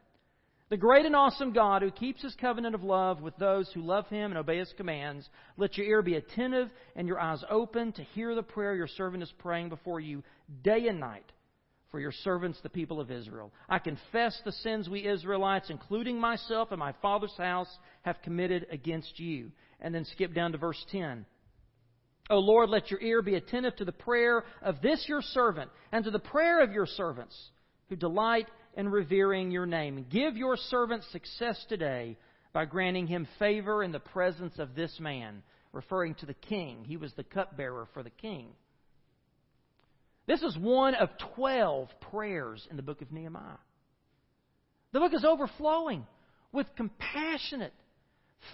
the 0.70 0.78
great 0.78 1.06
and 1.06 1.16
awesome 1.16 1.54
God 1.54 1.84
who 1.84 1.92
keeps 1.92 2.24
his 2.24 2.36
covenant 2.42 2.74
of 2.74 2.84
love 2.84 3.22
with 3.22 3.36
those 3.38 3.70
who 3.74 3.82
love 3.82 4.08
him 4.08 4.32
and 4.32 4.38
obey 4.38 4.58
his 4.58 4.74
commands, 4.78 5.28
let 5.58 5.78
your 5.78 5.86
ear 5.86 6.02
be 6.02 6.16
attentive 6.16 6.70
and 6.96 7.08
your 7.08 7.20
eyes 7.20 7.44
open 7.50 7.92
to 7.94 8.04
hear 8.04 8.34
the 8.34 8.42
prayer 8.42 8.74
your 8.76 8.88
servant 8.88 9.22
is 9.22 9.34
praying 9.38 9.70
before 9.70 10.00
you 10.00 10.24
day 10.64 10.88
and 10.88 11.00
night 11.00 11.32
for 11.94 12.00
your 12.00 12.12
servants, 12.12 12.58
the 12.64 12.70
people 12.70 13.00
of 13.00 13.12
Israel. 13.12 13.54
I 13.70 13.78
confess 13.78 14.36
the 14.44 14.52
sins 14.52 14.90
we 14.90 15.08
Israelites, 15.08 15.70
including 15.70 16.20
myself 16.20 16.72
and 16.72 16.80
my 16.80 16.96
father's 17.04 17.38
house, 17.38 17.70
have 18.02 18.20
committed 18.24 18.66
against 18.72 19.20
you. 19.20 19.52
And 19.80 19.94
then 19.94 20.04
skip 20.06 20.34
down 20.34 20.54
to 20.54 20.58
verse 20.58 20.84
10. 20.92 21.24
O 22.32 22.40
Lord, 22.40 22.72
let 22.72 22.90
your 22.90 23.00
ear 23.00 23.22
be 23.22 23.36
attentive 23.36 23.76
to 23.76 23.86
the 23.86 23.92
prayer 23.92 24.44
of 24.64 24.82
this 24.82 25.06
your 25.08 25.22
servant 25.22 25.70
and 25.92 26.04
to 26.06 26.10
the 26.10 26.18
prayer 26.18 26.64
of 26.64 26.72
your 26.72 26.88
servants 26.88 27.38
who 27.90 27.96
delight 27.96 28.48
in 28.76 28.90
revering 28.90 29.52
your 29.52 29.68
name. 29.68 30.08
Give 30.10 30.36
your 30.36 30.58
servant 30.58 31.04
success 31.12 31.64
today 31.70 32.18
by 32.54 32.66
granting 32.66 33.06
him 33.06 33.28
favor 33.38 33.84
in 33.84 33.92
the 33.92 34.00
presence 34.00 34.58
of 34.58 34.74
this 34.74 35.00
man, 35.00 35.44
referring 35.74 36.16
to 36.16 36.26
the 36.26 36.34
king. 36.34 36.86
He 36.86 36.98
was 36.98 37.14
the 37.14 37.24
cupbearer 37.24 37.88
for 37.94 38.02
the 38.02 38.10
king. 38.10 38.48
This 40.26 40.42
is 40.42 40.58
one 40.58 40.96
of 40.96 41.10
12 41.36 41.90
prayers 42.12 42.66
in 42.70 42.78
the 42.78 42.84
book 42.84 43.02
of 43.02 43.12
Nehemiah. 43.12 43.58
The 44.94 45.00
book 45.00 45.14
is 45.14 45.26
overflowing 45.26 46.06
with 46.52 46.68
compassionate, 46.78 47.74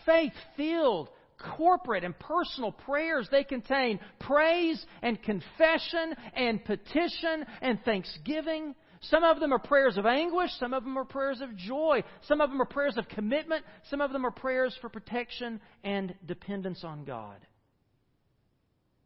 faith 0.06 0.34
filled, 0.56 1.10
corporate 1.58 2.04
and 2.04 2.18
personal 2.18 2.72
prayers. 2.72 3.28
They 3.32 3.44
contain 3.44 4.00
praise 4.20 4.84
and 5.02 5.22
confession 5.22 6.16
and 6.34 6.64
petition 6.64 7.46
and 7.62 7.80
thanksgiving. 7.84 8.76
Some 9.02 9.24
of 9.24 9.40
them 9.40 9.54
are 9.54 9.60
prayers 9.60 9.98
of 9.98 10.06
anguish. 10.06 10.52
Some 10.60 10.74
of 10.74 10.84
them 10.84 10.98
are 10.98 11.06
prayers 11.06 11.40
of 11.42 11.56
joy. 11.56 12.04
Some 12.24 12.42
of 12.42 12.50
them 12.50 12.62
are 12.62 12.66
prayers 12.66 12.98
of 12.98 13.08
commitment. 13.08 13.64
Some 13.90 14.02
of 14.02 14.12
them 14.12 14.26
are 14.26 14.32
prayers 14.32 14.78
for 14.82 14.90
protection 14.90 15.62
and 15.84 16.14
dependence 16.26 16.84
on 16.84 17.06
God. 17.06 17.38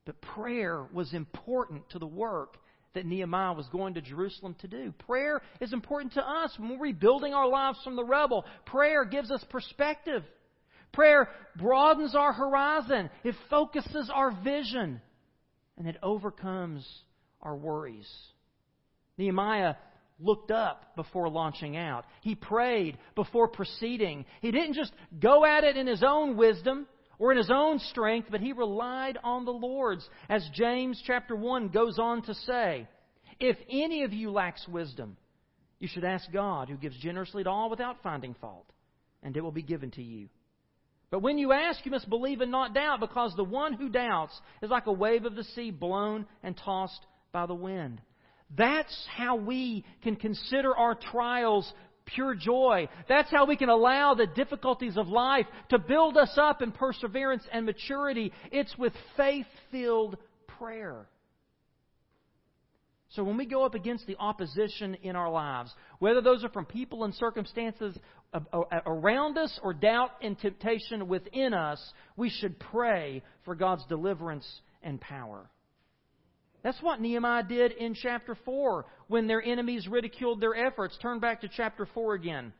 But 0.05 0.22
prayer 0.22 0.86
was 0.93 1.13
important 1.13 1.89
to 1.91 2.00
the 2.00 2.07
work 2.07 2.57
that 2.93 3.05
Nehemiah 3.05 3.53
was 3.53 3.67
going 3.69 3.95
to 3.95 4.01
Jerusalem 4.01 4.55
to 4.60 4.67
do. 4.67 4.93
Prayer 5.07 5.41
is 5.60 5.74
important 5.74 6.13
to 6.13 6.27
us 6.27 6.53
when 6.57 6.69
we're 6.69 6.86
rebuilding 6.86 7.33
our 7.33 7.48
lives 7.48 7.79
from 7.83 7.95
the 7.95 8.03
rubble. 8.03 8.45
Prayer 8.65 9.05
gives 9.05 9.31
us 9.31 9.43
perspective. 9.50 10.24
Prayer 10.91 11.29
broadens 11.55 12.15
our 12.15 12.33
horizon. 12.33 13.10
It 13.24 13.36
focuses 13.50 14.12
our 14.13 14.31
vision. 14.43 15.01
And 15.77 15.88
it 15.88 15.98
overcomes 16.03 16.88
our 17.41 17.55
worries. 17.55 18.10
Nehemiah 19.17 19.75
looked 20.19 20.51
up 20.51 20.95
before 20.95 21.29
launching 21.29 21.75
out. 21.75 22.05
He 22.22 22.36
prayed 22.36 22.98
before 23.15 23.48
proceeding. 23.48 24.25
He 24.41 24.51
didn't 24.51 24.75
just 24.75 24.93
go 25.19 25.45
at 25.45 25.63
it 25.63 25.77
in 25.77 25.88
his 25.88 26.03
own 26.03 26.38
wisdom 26.38 26.88
or 27.20 27.32
in 27.32 27.38
his 27.38 27.51
own 27.51 27.79
strength, 27.79 28.27
but 28.32 28.41
he 28.41 28.53
relied 28.53 29.17
on 29.24 29.46
the 29.46 29.51
Lord's. 29.51 30.08
As 30.29 30.48
James 30.53 31.01
chapter 31.05 31.36
1 31.36 31.70
goes 31.70 32.00
on 32.00 32.22
to 32.24 32.34
say, 32.34 32.88
If 33.39 33.58
any 33.70 34.03
of 34.03 34.13
you 34.13 34.32
lacks 34.32 34.67
wisdom, 34.67 35.17
you 35.79 35.88
should 35.88 36.05
ask 36.05 36.32
God, 36.32 36.70
who 36.70 36.77
gives 36.77 36.98
generously 36.98 37.43
to 37.43 37.50
all 37.50 37.70
without 37.70 38.01
finding 38.03 38.36
fault, 38.36 38.65
and 39.22 39.36
it 39.36 39.41
will 39.41 39.51
be 39.51 39.63
given 39.63 39.91
to 39.91 40.01
you. 40.01 40.29
But 41.12 41.22
when 41.22 41.38
you 41.38 41.51
ask, 41.51 41.86
you 41.86 41.91
must 41.91 42.10
believe 42.10 42.41
and 42.41 42.51
not 42.51 42.74
doubt, 42.74 43.00
because 43.00 43.36
the 43.36 43.43
one 43.43 43.74
who 43.74 43.89
doubts 43.89 44.34
is 44.62 44.72
like 44.72 44.88
a 44.88 44.91
wave 44.91 45.25
of 45.25 45.36
the 45.36 45.43
sea 45.43 45.70
blown 45.70 46.25
and 46.41 46.58
tossed 46.58 47.05
by 47.32 47.46
the 47.46 47.53
wind. 47.53 48.01
That's 48.58 49.08
how 49.15 49.36
we 49.36 49.86
can 50.03 50.15
consider 50.15 50.75
our 50.75 50.96
trials 50.96 51.72
pure 52.05 52.36
joy. 52.36 52.88
That's 53.07 53.31
how 53.31 53.45
we 53.45 53.55
can 53.55 53.69
allow 53.69 54.13
the 54.13 54.27
difficulties 54.27 54.98
of 54.98 55.07
life 55.07 55.45
to 55.69 55.79
build 55.79 56.17
us 56.17 56.38
up 56.38 56.62
in 56.62 56.72
perseverance 56.72 57.43
and 57.51 57.65
maturity. 57.65 58.31
It's 58.51 58.77
with 58.77 58.93
faith 59.17 59.48
filled 59.72 60.17
prayer. 60.60 61.07
So 63.10 63.24
when 63.24 63.38
we 63.38 63.45
go 63.45 63.63
up 63.63 63.75
against 63.75 64.07
the 64.07 64.17
opposition 64.17 64.95
in 65.03 65.15
our 65.15 65.29
lives, 65.29 65.72
whether 66.00 66.19
those 66.19 66.43
are 66.43 66.50
from 66.50 66.65
people 66.65 67.03
and 67.03 67.13
circumstances 67.13 67.95
around 68.88 69.38
us 69.38 69.60
or 69.62 69.74
doubt 69.74 70.12
and 70.22 70.38
temptation 70.39 71.07
within 71.07 71.53
us, 71.53 71.79
we 72.17 72.31
should 72.31 72.60
pray 72.60 73.22
for 73.45 73.53
God's 73.53 73.86
deliverance 73.86 74.48
and 74.81 75.00
power. 75.00 75.48
That's 76.63 76.82
what 76.82 77.01
Nehemiah 77.01 77.43
did 77.43 77.74
in 77.74 77.93
chapter 77.93 78.36
4 78.46 78.86
when 79.08 79.27
their 79.27 79.41
enemies 79.41 79.88
ridiculed 79.88 80.39
their 80.39 80.55
efforts. 80.55 80.98
Turn 81.01 81.20
back 81.20 81.41
to 81.41 81.50
chapter 81.50 81.86
4 81.93 82.13
again. 82.13 82.53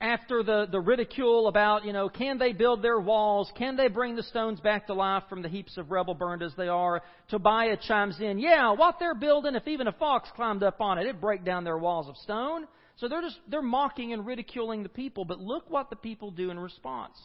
After 0.00 0.44
the, 0.44 0.68
the 0.70 0.80
ridicule 0.80 1.48
about, 1.48 1.84
you 1.84 1.92
know, 1.92 2.08
can 2.08 2.38
they 2.38 2.52
build 2.52 2.82
their 2.82 3.00
walls? 3.00 3.50
Can 3.56 3.76
they 3.76 3.88
bring 3.88 4.14
the 4.14 4.22
stones 4.22 4.60
back 4.60 4.86
to 4.86 4.94
life 4.94 5.24
from 5.28 5.42
the 5.42 5.48
heaps 5.48 5.76
of 5.76 5.90
rubble 5.90 6.14
burned 6.14 6.42
as 6.42 6.54
they 6.56 6.68
are? 6.68 7.02
Tobiah 7.28 7.76
chimes 7.76 8.20
in, 8.20 8.38
yeah, 8.38 8.72
what 8.72 8.96
they're 9.00 9.16
building, 9.16 9.56
if 9.56 9.66
even 9.66 9.88
a 9.88 9.92
fox 9.92 10.28
climbed 10.36 10.62
up 10.62 10.80
on 10.80 10.98
it, 10.98 11.02
it'd 11.02 11.20
break 11.20 11.44
down 11.44 11.64
their 11.64 11.78
walls 11.78 12.08
of 12.08 12.16
stone. 12.18 12.66
So 12.96 13.08
they're 13.08 13.22
just, 13.22 13.38
they're 13.48 13.62
mocking 13.62 14.12
and 14.12 14.24
ridiculing 14.24 14.84
the 14.84 14.88
people, 14.88 15.24
but 15.24 15.40
look 15.40 15.68
what 15.68 15.90
the 15.90 15.96
people 15.96 16.30
do 16.30 16.50
in 16.50 16.58
response. 16.60 17.16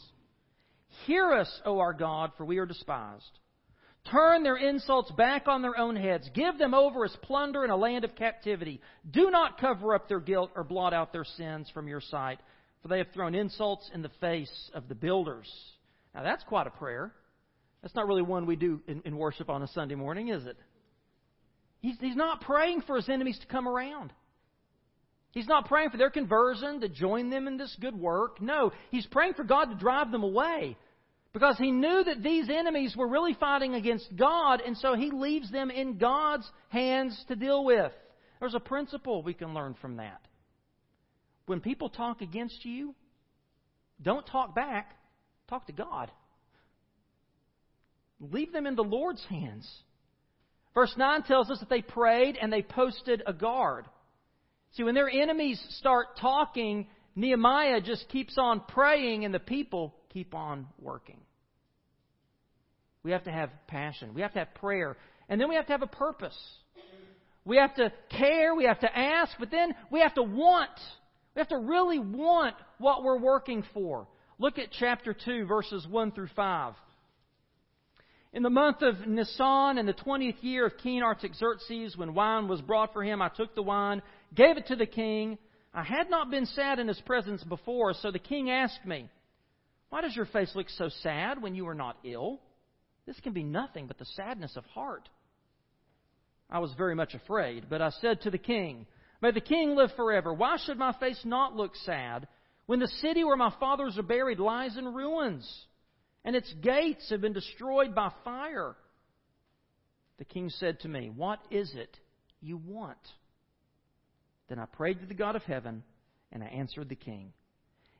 Hear 1.05 1.33
us, 1.33 1.62
O 1.65 1.79
our 1.79 1.93
God, 1.93 2.31
for 2.38 2.45
we 2.45 2.57
are 2.57 2.65
despised. 2.65 3.39
Turn 4.12 4.43
their 4.43 4.57
insults 4.57 5.12
back 5.12 5.47
on 5.47 5.62
their 5.62 5.77
own 5.77 5.95
heads. 5.95 6.29
Give 6.33 6.57
them 6.57 6.73
over 6.73 7.05
as 7.05 7.15
plunder 7.21 7.63
in 7.63 7.69
a 7.69 7.77
land 7.77 8.03
of 8.03 8.15
captivity. 8.15 8.81
Do 9.09 9.31
not 9.31 9.59
cover 9.59 9.95
up 9.95 10.07
their 10.07 10.19
guilt 10.19 10.51
or 10.55 10.63
blot 10.63 10.93
out 10.93 11.13
their 11.13 11.23
sins 11.23 11.69
from 11.73 11.88
your 11.88 12.01
sight, 12.01 12.39
for 12.81 12.89
they 12.89 12.97
have 12.97 13.12
thrown 13.13 13.33
insults 13.33 13.89
in 13.93 14.01
the 14.01 14.12
face 14.19 14.71
of 14.73 14.89
the 14.89 14.95
builders. 14.95 15.50
Now 16.13 16.23
that's 16.23 16.43
quite 16.43 16.67
a 16.67 16.71
prayer. 16.71 17.13
That's 17.81 17.95
not 17.95 18.07
really 18.07 18.21
one 18.21 18.45
we 18.45 18.55
do 18.55 18.81
in, 18.88 19.01
in 19.05 19.17
worship 19.17 19.50
on 19.50 19.63
a 19.63 19.67
Sunday 19.67 19.95
morning, 19.95 20.29
is 20.29 20.45
it? 20.45 20.57
He's, 21.79 21.97
he's 22.00 22.15
not 22.15 22.41
praying 22.41 22.81
for 22.81 22.95
his 22.95 23.09
enemies 23.09 23.38
to 23.39 23.47
come 23.47 23.67
around. 23.67 24.13
He's 25.31 25.47
not 25.47 25.67
praying 25.67 25.89
for 25.89 25.97
their 25.97 26.12
conversion, 26.12 26.81
to 26.81 26.89
join 26.89 27.29
them 27.29 27.47
in 27.47 27.57
this 27.57 27.75
good 27.81 27.95
work. 27.95 28.39
No, 28.39 28.71
he's 28.91 29.05
praying 29.07 29.33
for 29.33 29.43
God 29.43 29.65
to 29.65 29.75
drive 29.75 30.12
them 30.12 30.23
away. 30.23 30.77
Because 31.33 31.57
he 31.57 31.71
knew 31.71 32.03
that 32.03 32.21
these 32.21 32.47
enemies 32.49 32.95
were 32.95 33.07
really 33.07 33.33
fighting 33.33 33.73
against 33.73 34.15
God, 34.15 34.61
and 34.61 34.77
so 34.77 34.93
he 34.93 35.09
leaves 35.09 35.51
them 35.51 35.71
in 35.71 35.97
God's 35.97 36.47
hands 36.69 37.19
to 37.27 37.35
deal 37.35 37.65
with. 37.65 37.91
There's 38.39 38.53
a 38.53 38.59
principle 38.59 39.23
we 39.23 39.33
can 39.33 39.53
learn 39.55 39.75
from 39.81 39.97
that. 39.97 40.21
When 41.47 41.59
people 41.59 41.89
talk 41.89 42.21
against 42.21 42.63
you, 42.63 42.93
don't 44.01 44.25
talk 44.27 44.53
back, 44.53 44.91
talk 45.49 45.65
to 45.67 45.73
God. 45.73 46.11
Leave 48.19 48.53
them 48.53 48.67
in 48.67 48.75
the 48.75 48.83
Lord's 48.83 49.23
hands. 49.25 49.67
Verse 50.73 50.93
9 50.95 51.23
tells 51.23 51.49
us 51.49 51.59
that 51.59 51.69
they 51.69 51.81
prayed 51.81 52.37
and 52.39 52.53
they 52.53 52.61
posted 52.61 53.23
a 53.25 53.33
guard. 53.33 53.85
See, 54.73 54.83
when 54.83 54.95
their 54.95 55.09
enemies 55.09 55.61
start 55.77 56.17
talking, 56.19 56.87
Nehemiah 57.15 57.81
just 57.81 58.07
keeps 58.09 58.37
on 58.37 58.61
praying 58.67 59.25
and 59.25 59.33
the 59.33 59.39
people 59.39 59.95
keep 60.13 60.36
on 60.36 60.67
working. 60.79 61.20
We 63.03 63.12
have 63.12 63.24
to 63.25 63.32
have 63.32 63.50
passion. 63.67 64.13
We 64.13 64.22
have 64.22 64.34
to 64.34 64.39
have 64.39 64.53
prayer. 64.55 64.96
And 65.27 65.39
then 65.39 65.50
we 65.50 65.55
have 65.55 65.65
to 65.67 65.72
have 65.74 65.82
a 65.82 65.88
purpose. 65.88 66.38
We 67.46 67.58
have 67.58 67.75
to 67.75 67.91
care. 68.10 68.55
We 68.55 68.65
have 68.65 68.79
to 68.79 68.98
ask. 68.98 69.34
But 69.39 69.51
then 69.51 69.75
we 69.91 70.00
have 70.00 70.13
to 70.15 70.24
want. 70.24 70.70
We 71.36 71.39
have 71.39 71.50
to 71.50 71.58
really 71.58 72.00
want 72.00 72.55
what 72.77 73.03
we're 73.03 73.20
working 73.20 73.63
for. 73.74 74.08
Look 74.39 74.58
at 74.58 74.70
chapter 74.79 75.13
2, 75.13 75.46
verses 75.46 75.86
1 75.89 76.12
through 76.12 76.29
5. 76.36 76.74
In 78.34 78.41
the 78.41 78.50
month 78.50 78.82
of 78.82 79.05
Nisan, 79.05 79.77
in 79.77 79.86
the 79.86 79.93
twentieth 79.93 80.38
year 80.41 80.65
of 80.65 80.77
King 80.82 81.03
Artaxerxes, 81.03 81.96
when 81.96 82.15
wine 82.15 82.48
was 82.48 82.62
brought 82.62 82.91
for 82.91 83.03
him, 83.03 83.22
I 83.22 83.29
took 83.29 83.53
the 83.53 83.62
wine, 83.62 84.01
gave 84.34 84.58
it 84.58 84.65
to 84.67 84.75
the 84.75 84.88
king. 84.88 85.38
I 85.72 85.84
had 85.84 86.10
not 86.10 86.32
been 86.32 86.48
sad 86.48 86.79
in 86.79 86.88
his 86.88 87.00
presence 87.01 87.43
before, 87.43 87.93
so 87.93 88.10
the 88.10 88.17
king 88.17 88.50
asked 88.50 88.86
me, 88.88 89.08
Why 89.93 90.01
does 90.01 90.15
your 90.15 90.25
face 90.25 90.51
look 90.55 90.71
so 90.71 90.89
sad 91.03 91.39
when 91.39 91.53
you 91.53 91.67
are 91.67 91.75
not 91.75 92.00
ill? 92.03 92.39
This 93.05 93.19
can 93.19 93.31
be 93.31 93.43
nothing 93.43 93.85
but 93.85 94.00
the 94.00 94.05
sadness 94.05 94.57
of 94.57 94.65
heart. 94.65 95.07
I 96.50 96.57
was 96.57 96.73
very 96.75 96.95
much 96.95 97.13
afraid, 97.13 97.67
but 97.69 97.79
I 97.79 97.91
said 98.01 98.21
to 98.21 98.31
the 98.31 98.39
king, 98.39 98.88
May 99.21 99.29
the 99.29 99.39
king 99.39 99.75
live 99.75 99.91
forever. 99.95 100.33
Why 100.33 100.57
should 100.57 100.79
my 100.79 100.93
face 100.93 101.21
not 101.23 101.55
look 101.55 101.75
sad 101.85 102.27
when 102.65 102.79
the 102.79 102.88
city 102.88 103.23
where 103.23 103.38
my 103.38 103.53
fathers 103.59 103.95
are 104.00 104.01
buried 104.01 104.39
lies 104.39 104.77
in 104.77 104.95
ruins? 104.95 105.47
and 106.25 106.35
its 106.35 106.51
gates 106.62 107.07
have 107.12 107.21
been 107.21 107.33
destroyed 107.33 107.93
by 107.93 108.12
fire. 108.23 108.75
The 110.17 110.25
king 110.25 110.50
said 110.50 110.79
to 110.79 110.88
me, 110.88 111.12
What 111.15 111.38
is 111.51 111.71
it 111.75 112.00
you 112.41 112.57
want? 112.57 112.97
Then 114.50 114.57
I 114.57 114.65
prayed 114.65 115.01
to 115.01 115.05
the 115.05 115.13
God 115.13 115.35
of 115.35 115.43
heaven, 115.43 115.83
and 116.31 116.43
I 116.43 116.47
answered 116.47 116.89
the 116.89 116.95
king. 116.95 117.31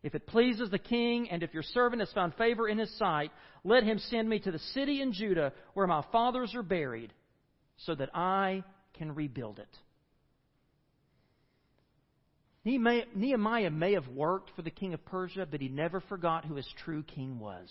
If 0.04 0.16
it 0.16 0.28
pleases 0.28 0.70
the 0.70 0.80
king, 0.80 1.30
and 1.30 1.42
if 1.44 1.54
your 1.54 1.64
servant 1.64 2.02
has 2.02 2.12
found 2.12 2.36
favor 2.36 2.68
in 2.68 2.78
his 2.78 2.96
sight, 2.98 3.32
let 3.64 3.84
him 3.84 4.00
send 4.00 4.28
me 4.28 4.40
to 4.40 4.52
the 4.52 4.60
city 4.60 5.02
in 5.02 5.14
Judah 5.14 5.54
where 5.74 5.88
my 5.88 6.04
fathers 6.12 6.54
are 6.56 6.64
buried, 6.64 7.14
so 7.78 7.96
that 7.96 8.10
I 8.14 8.64
can 8.94 9.16
rebuild 9.16 9.60
it. 9.60 9.78
Nehemiah 12.66 13.70
may 13.72 13.94
have 13.94 14.08
worked 14.10 14.52
for 14.56 14.62
the 14.62 14.72
king 14.72 14.94
of 14.94 15.04
Persia, 15.06 15.48
but 15.50 15.62
he 15.62 15.70
never 15.70 16.02
forgot 16.02 16.46
who 16.46 16.56
his 16.56 16.68
true 16.84 17.04
king 17.04 17.40
was 17.40 17.70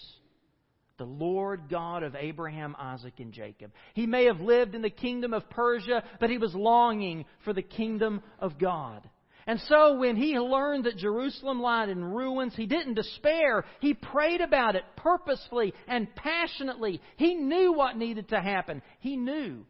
the 0.99 1.05
Lord 1.05 1.63
God 1.69 2.05
of 2.05 2.15
Abraham, 2.15 2.77
Isaac, 2.79 3.15
and 3.19 3.33
Jacob. 3.33 3.73
He 3.95 4.07
may 4.07 4.27
have 4.27 4.41
lived 4.41 4.77
in 4.77 4.83
the 4.83 4.91
kingdom 4.91 5.33
of 5.33 5.49
Persia, 5.51 6.05
but 6.21 6.31
he 6.31 6.39
was 6.39 6.55
longing 6.55 7.25
for 7.45 7.53
the 7.53 7.63
kingdom 7.63 8.23
of 8.39 8.57
God. 8.57 9.09
And 9.47 9.61
so 9.69 9.97
when 9.97 10.17
he 10.17 10.39
learned 10.39 10.85
that 10.85 10.97
Jerusalem 10.97 11.61
lied 11.61 11.89
in 11.89 12.05
ruins, 12.05 12.55
he 12.55 12.67
didn't 12.67 12.95
despair. 12.95 13.65
He 13.81 13.95
prayed 13.95 14.41
about 14.41 14.77
it 14.77 14.85
purposefully 14.97 15.75
and 15.89 16.15
passionately. 16.15 17.01
He 17.17 17.35
knew 17.35 17.73
what 17.73 17.97
needed 17.97 18.29
to 18.29 18.41
happen. 18.41 18.83
He 19.01 19.17
knew 19.17 19.65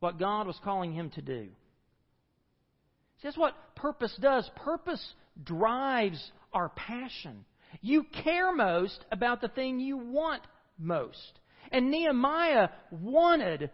what 0.00 0.18
God 0.18 0.46
was 0.46 0.60
calling 0.62 0.92
him 0.92 1.10
to 1.10 1.22
do. 1.22 1.48
See, 3.16 3.28
that's 3.28 3.38
what 3.38 3.54
purpose 3.74 4.14
does. 4.20 4.48
Purpose 4.56 5.04
drives 5.42 6.22
our 6.52 6.68
passion. 6.68 7.44
You 7.80 8.04
care 8.22 8.54
most 8.54 9.04
about 9.10 9.40
the 9.40 9.48
thing 9.48 9.80
you 9.80 9.96
want 9.96 10.42
most. 10.78 11.40
And 11.72 11.90
Nehemiah 11.90 12.68
wanted 12.90 13.70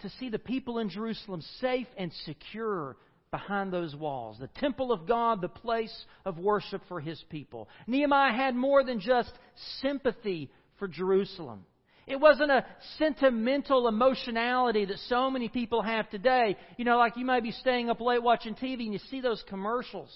to 0.00 0.10
see 0.20 0.28
the 0.28 0.38
people 0.38 0.78
in 0.78 0.90
Jerusalem 0.90 1.42
safe 1.60 1.86
and 1.96 2.12
secure 2.24 2.96
behind 3.32 3.72
those 3.72 3.96
walls. 3.96 4.36
The 4.38 4.46
temple 4.60 4.92
of 4.92 5.08
God, 5.08 5.40
the 5.40 5.48
place 5.48 5.92
of 6.24 6.38
worship 6.38 6.82
for 6.86 7.00
his 7.00 7.20
people. 7.30 7.68
Nehemiah 7.88 8.32
had 8.32 8.54
more 8.54 8.84
than 8.84 9.00
just 9.00 9.32
sympathy 9.80 10.50
for 10.78 10.86
Jerusalem. 10.86 11.64
It 12.06 12.20
wasn't 12.20 12.50
a 12.50 12.66
sentimental 12.98 13.88
emotionality 13.88 14.84
that 14.84 14.98
so 15.08 15.30
many 15.30 15.48
people 15.48 15.82
have 15.82 16.10
today. 16.10 16.56
You 16.76 16.84
know, 16.84 16.98
like 16.98 17.16
you 17.16 17.24
may 17.24 17.40
be 17.40 17.52
staying 17.52 17.90
up 17.90 18.00
late 18.00 18.22
watching 18.22 18.54
TV 18.54 18.84
and 18.84 18.92
you 18.92 19.00
see 19.10 19.20
those 19.20 19.42
commercials 19.48 20.10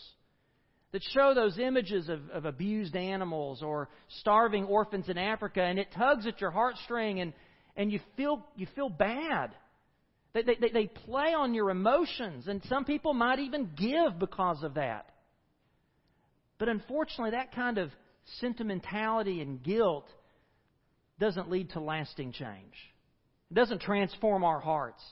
that 0.93 1.03
show 1.13 1.35
those 1.35 1.59
images 1.59 2.09
of, 2.09 2.21
of 2.31 2.45
abused 2.45 2.97
animals 2.97 3.63
or 3.63 3.89
starving 4.21 4.65
orphans 4.65 5.09
in 5.09 5.19
Africa, 5.19 5.63
and 5.63 5.79
it 5.79 5.89
tugs 5.97 6.27
at 6.27 6.41
your 6.41 6.53
heartstring, 6.53 7.21
and, 7.21 7.33
and 7.77 7.93
you 7.93 8.01
feel 8.17 8.45
you 8.57 8.67
feel 8.75 8.89
bad. 8.89 9.51
They, 10.37 10.43
they, 10.43 10.69
they 10.73 10.87
play 10.87 11.33
on 11.33 11.55
your 11.55 11.71
emotions, 11.71 12.47
and 12.47 12.63
some 12.69 12.85
people 12.85 13.15
might 13.15 13.39
even 13.39 13.71
give 13.75 14.19
because 14.19 14.63
of 14.63 14.75
that. 14.75 15.11
But 16.59 16.69
unfortunately, 16.69 17.31
that 17.31 17.55
kind 17.55 17.79
of 17.79 17.91
sentimentality 18.41 19.41
and 19.41 19.63
guilt 19.63 20.07
doesn't 21.19 21.49
lead 21.51 21.71
to 21.71 21.81
lasting 21.81 22.33
change. 22.33 22.75
It 23.51 23.55
doesn't 23.55 23.81
transform 23.81 24.45
our 24.45 24.61
hearts. 24.61 25.03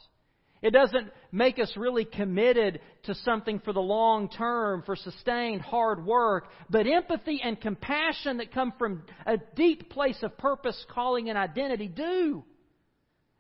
It 0.61 0.73
doesn't 0.73 1.11
make 1.33 1.59
us 1.59 1.73
really 1.77 2.05
committed 2.05 2.81
to 3.05 3.15
something 3.15 3.61
for 3.61 3.73
the 3.73 3.81
long 3.81 4.29
term, 4.29 4.83
for 4.85 4.95
sustained 4.95 5.63
hard 5.63 6.05
work. 6.05 6.49
But 6.69 6.87
empathy 6.87 7.41
and 7.43 7.59
compassion 7.59 8.39
that 8.39 8.53
come 8.53 8.75
from 8.79 9.05
a 9.25 9.39
deep 9.57 9.89
place 9.89 10.19
of 10.23 10.37
purpose, 10.37 10.85
calling, 10.91 11.31
and 11.31 11.39
identity 11.39 11.89
do. 11.89 12.45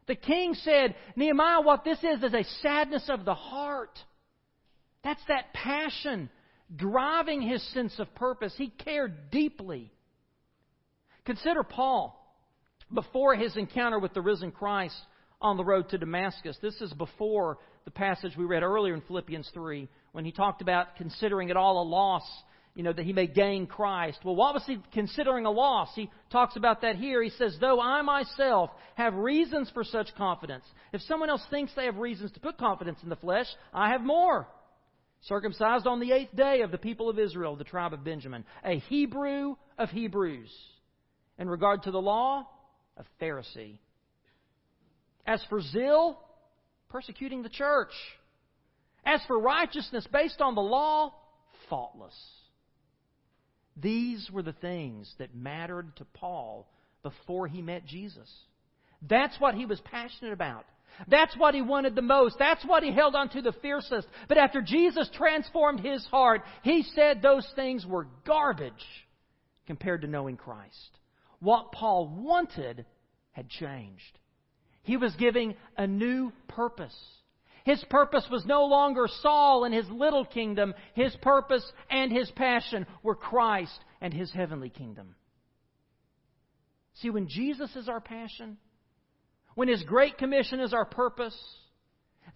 The 0.06 0.14
king 0.14 0.54
said, 0.54 0.94
Nehemiah, 1.16 1.62
what 1.62 1.84
this 1.84 1.98
is 1.98 2.22
is 2.22 2.34
a 2.34 2.44
sadness 2.62 3.08
of 3.08 3.24
the 3.24 3.34
heart. 3.34 3.98
That's 5.02 5.22
that 5.28 5.52
passion 5.52 6.30
driving 6.74 7.42
his 7.42 7.62
sense 7.72 7.98
of 7.98 8.14
purpose. 8.14 8.54
He 8.56 8.68
cared 8.68 9.30
deeply. 9.30 9.92
Consider 11.24 11.62
Paul 11.62 12.20
before 12.92 13.34
his 13.34 13.56
encounter 13.56 13.98
with 13.98 14.12
the 14.14 14.20
risen 14.20 14.52
Christ 14.52 14.96
on 15.40 15.56
the 15.56 15.64
road 15.64 15.88
to 15.90 15.98
Damascus. 15.98 16.56
This 16.60 16.80
is 16.80 16.92
before 16.92 17.58
the 17.84 17.90
passage 17.90 18.36
we 18.36 18.44
read 18.44 18.62
earlier 18.62 18.94
in 18.94 19.02
Philippians 19.02 19.50
3 19.52 19.88
when 20.12 20.24
he 20.24 20.32
talked 20.32 20.62
about 20.62 20.96
considering 20.96 21.48
it 21.48 21.56
all 21.56 21.82
a 21.82 21.88
loss 21.88 22.24
you 22.74 22.82
know, 22.82 22.92
that 22.92 23.04
he 23.04 23.12
may 23.12 23.28
gain 23.28 23.66
Christ. 23.66 24.18
Well, 24.24 24.34
what 24.34 24.54
was 24.54 24.64
he 24.66 24.78
considering 24.92 25.46
a 25.46 25.50
loss? 25.50 25.90
He 25.94 26.10
talks 26.30 26.56
about 26.56 26.82
that 26.82 26.96
here. 26.96 27.22
He 27.22 27.30
says, 27.30 27.56
though 27.60 27.80
I 27.80 28.02
myself 28.02 28.70
have 28.96 29.14
reasons 29.14 29.70
for 29.72 29.84
such 29.84 30.14
confidence. 30.16 30.64
If 30.92 31.00
someone 31.02 31.30
else 31.30 31.44
thinks 31.50 31.72
they 31.74 31.84
have 31.84 31.98
reasons 31.98 32.32
to 32.32 32.40
put 32.40 32.58
confidence 32.58 32.98
in 33.04 33.08
the 33.08 33.16
flesh, 33.16 33.46
I 33.72 33.90
have 33.90 34.02
more. 34.02 34.48
Circumcised 35.22 35.86
on 35.86 36.00
the 36.00 36.12
eighth 36.12 36.34
day 36.34 36.62
of 36.62 36.72
the 36.72 36.78
people 36.78 37.08
of 37.08 37.18
Israel, 37.18 37.54
the 37.54 37.64
tribe 37.64 37.92
of 37.92 38.04
Benjamin. 38.04 38.44
A 38.64 38.80
Hebrew 38.80 39.54
of 39.78 39.90
Hebrews. 39.90 40.52
In 41.38 41.48
regard 41.48 41.84
to 41.84 41.92
the 41.92 42.02
law, 42.02 42.48
a 42.96 43.04
Pharisee. 43.22 43.78
As 45.26 45.42
for 45.48 45.60
zeal, 45.60 46.18
persecuting 46.88 47.42
the 47.42 47.48
church. 47.48 47.92
As 49.06 49.20
for 49.28 49.38
righteousness 49.38 50.06
based 50.12 50.40
on 50.40 50.56
the 50.56 50.60
law, 50.60 51.14
faultless. 51.70 52.14
These 53.76 54.30
were 54.32 54.42
the 54.42 54.52
things 54.52 55.12
that 55.18 55.34
mattered 55.34 55.96
to 55.96 56.04
Paul 56.04 56.68
before 57.02 57.46
he 57.46 57.62
met 57.62 57.86
Jesus. 57.86 58.30
That's 59.02 59.38
what 59.40 59.54
he 59.54 59.66
was 59.66 59.80
passionate 59.80 60.32
about. 60.32 60.64
That's 61.08 61.36
what 61.36 61.54
he 61.54 61.62
wanted 61.62 61.94
the 61.94 62.02
most. 62.02 62.36
That's 62.38 62.64
what 62.64 62.82
he 62.82 62.92
held 62.92 63.14
on 63.14 63.28
to 63.30 63.42
the 63.42 63.52
fiercest. 63.62 64.06
But 64.28 64.38
after 64.38 64.62
Jesus 64.62 65.10
transformed 65.12 65.80
his 65.80 66.04
heart, 66.06 66.42
he 66.62 66.84
said 66.94 67.20
those 67.20 67.46
things 67.56 67.84
were 67.84 68.06
garbage 68.24 68.72
compared 69.66 70.02
to 70.02 70.06
knowing 70.06 70.36
Christ. 70.36 70.98
What 71.40 71.72
Paul 71.72 72.08
wanted 72.08 72.86
had 73.32 73.48
changed. 73.48 74.18
He 74.82 74.96
was 74.96 75.14
giving 75.16 75.54
a 75.76 75.86
new 75.86 76.32
purpose. 76.48 76.96
His 77.64 77.82
purpose 77.88 78.26
was 78.30 78.44
no 78.44 78.66
longer 78.66 79.08
Saul 79.22 79.64
and 79.64 79.74
his 79.74 79.88
little 79.90 80.24
kingdom. 80.24 80.74
His 80.94 81.16
purpose 81.22 81.64
and 81.90 82.12
his 82.12 82.30
passion 82.32 82.86
were 83.02 83.14
Christ 83.14 83.78
and 84.02 84.12
his 84.12 84.30
heavenly 84.30 84.68
kingdom. 84.68 85.14
See, 86.94 87.10
when 87.10 87.26
Jesus 87.26 87.74
is 87.74 87.88
our 87.88 88.00
passion, 88.00 88.58
when 89.54 89.68
his 89.68 89.82
great 89.82 90.18
commission 90.18 90.60
is 90.60 90.74
our 90.74 90.84
purpose, 90.84 91.36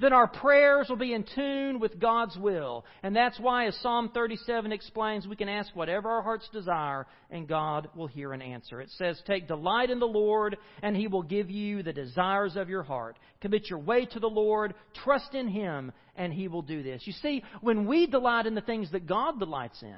then 0.01 0.13
our 0.13 0.29
prayers 0.29 0.87
will 0.89 0.97
be 0.97 1.13
in 1.13 1.25
tune 1.35 1.81
with 1.81 1.99
God's 1.99 2.37
will. 2.37 2.85
And 3.03 3.17
that's 3.17 3.39
why, 3.41 3.67
as 3.67 3.77
Psalm 3.83 4.11
37 4.15 4.71
explains, 4.71 5.27
we 5.27 5.35
can 5.35 5.49
ask 5.49 5.75
whatever 5.75 6.09
our 6.09 6.23
hearts 6.23 6.49
desire, 6.53 7.07
and 7.31 7.49
God 7.49 7.89
will 7.97 8.07
hear 8.07 8.33
and 8.33 8.43
answer. 8.43 8.81
It 8.81 8.91
says, 8.97 9.21
Take 9.27 9.49
delight 9.49 9.91
in 9.91 9.99
the 9.99 10.07
Lord, 10.07 10.57
and 10.83 10.97
he 10.97 11.09
will 11.09 11.23
give 11.23 11.51
you 11.51 11.83
the 11.83 11.93
desires 11.93 12.55
of 12.55 12.69
your 12.69 12.85
heart. 12.85 13.19
Commit 13.41 13.69
your 13.69 13.81
way 13.81 14.07
to 14.07 14.21
the 14.21 14.29
Lord, 14.29 14.75
trust 15.03 15.35
in 15.35 15.49
him, 15.49 15.93
and 16.15 16.33
he 16.33 16.49
will 16.49 16.63
do 16.63 16.83
this. 16.83 17.03
You 17.05 17.13
see, 17.15 17.43
when 17.61 17.87
we 17.87 18.07
delight 18.07 18.47
in 18.47 18.55
the 18.55 18.61
things 18.61 18.93
that 18.93 19.07
God 19.07 19.41
delights 19.41 19.83
in, 19.83 19.97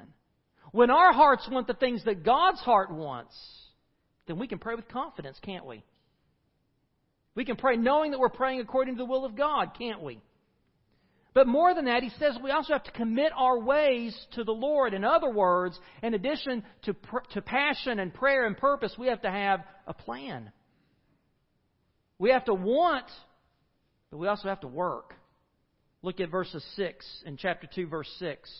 when 0.71 0.89
our 0.89 1.13
hearts 1.13 1.47
want 1.51 1.67
the 1.67 1.73
things 1.73 2.03
that 2.05 2.23
God's 2.23 2.61
heart 2.61 2.91
wants, 2.91 3.35
then 4.27 4.39
we 4.39 4.47
can 4.47 4.57
pray 4.57 4.75
with 4.75 4.87
confidence, 4.87 5.37
can't 5.43 5.65
we? 5.65 5.83
We 7.35 7.45
can 7.45 7.55
pray 7.55 7.77
knowing 7.77 8.11
that 8.11 8.19
we're 8.19 8.29
praying 8.29 8.59
according 8.59 8.95
to 8.95 8.99
the 8.99 9.05
will 9.05 9.25
of 9.25 9.35
God, 9.35 9.71
can't 9.77 10.01
we? 10.01 10.19
But 11.33 11.47
more 11.47 11.73
than 11.73 11.85
that, 11.85 12.03
he 12.03 12.09
says 12.19 12.37
we 12.43 12.51
also 12.51 12.73
have 12.73 12.83
to 12.83 12.91
commit 12.91 13.31
our 13.35 13.57
ways 13.57 14.13
to 14.33 14.43
the 14.43 14.51
Lord. 14.51 14.93
In 14.93 15.05
other 15.05 15.29
words, 15.29 15.79
in 16.03 16.13
addition 16.13 16.63
to, 16.83 16.95
to 17.33 17.41
passion 17.41 17.99
and 17.99 18.13
prayer 18.13 18.45
and 18.45 18.57
purpose, 18.57 18.93
we 18.97 19.07
have 19.07 19.21
to 19.21 19.31
have 19.31 19.61
a 19.87 19.93
plan. 19.93 20.51
We 22.19 22.31
have 22.31 22.45
to 22.45 22.53
want, 22.53 23.05
but 24.09 24.17
we 24.17 24.27
also 24.27 24.49
have 24.49 24.59
to 24.61 24.67
work. 24.67 25.15
Look 26.01 26.19
at 26.19 26.29
verses 26.29 26.65
6 26.75 27.23
in 27.25 27.37
chapter 27.37 27.67
2, 27.73 27.87
verse 27.87 28.13
6. 28.19 28.51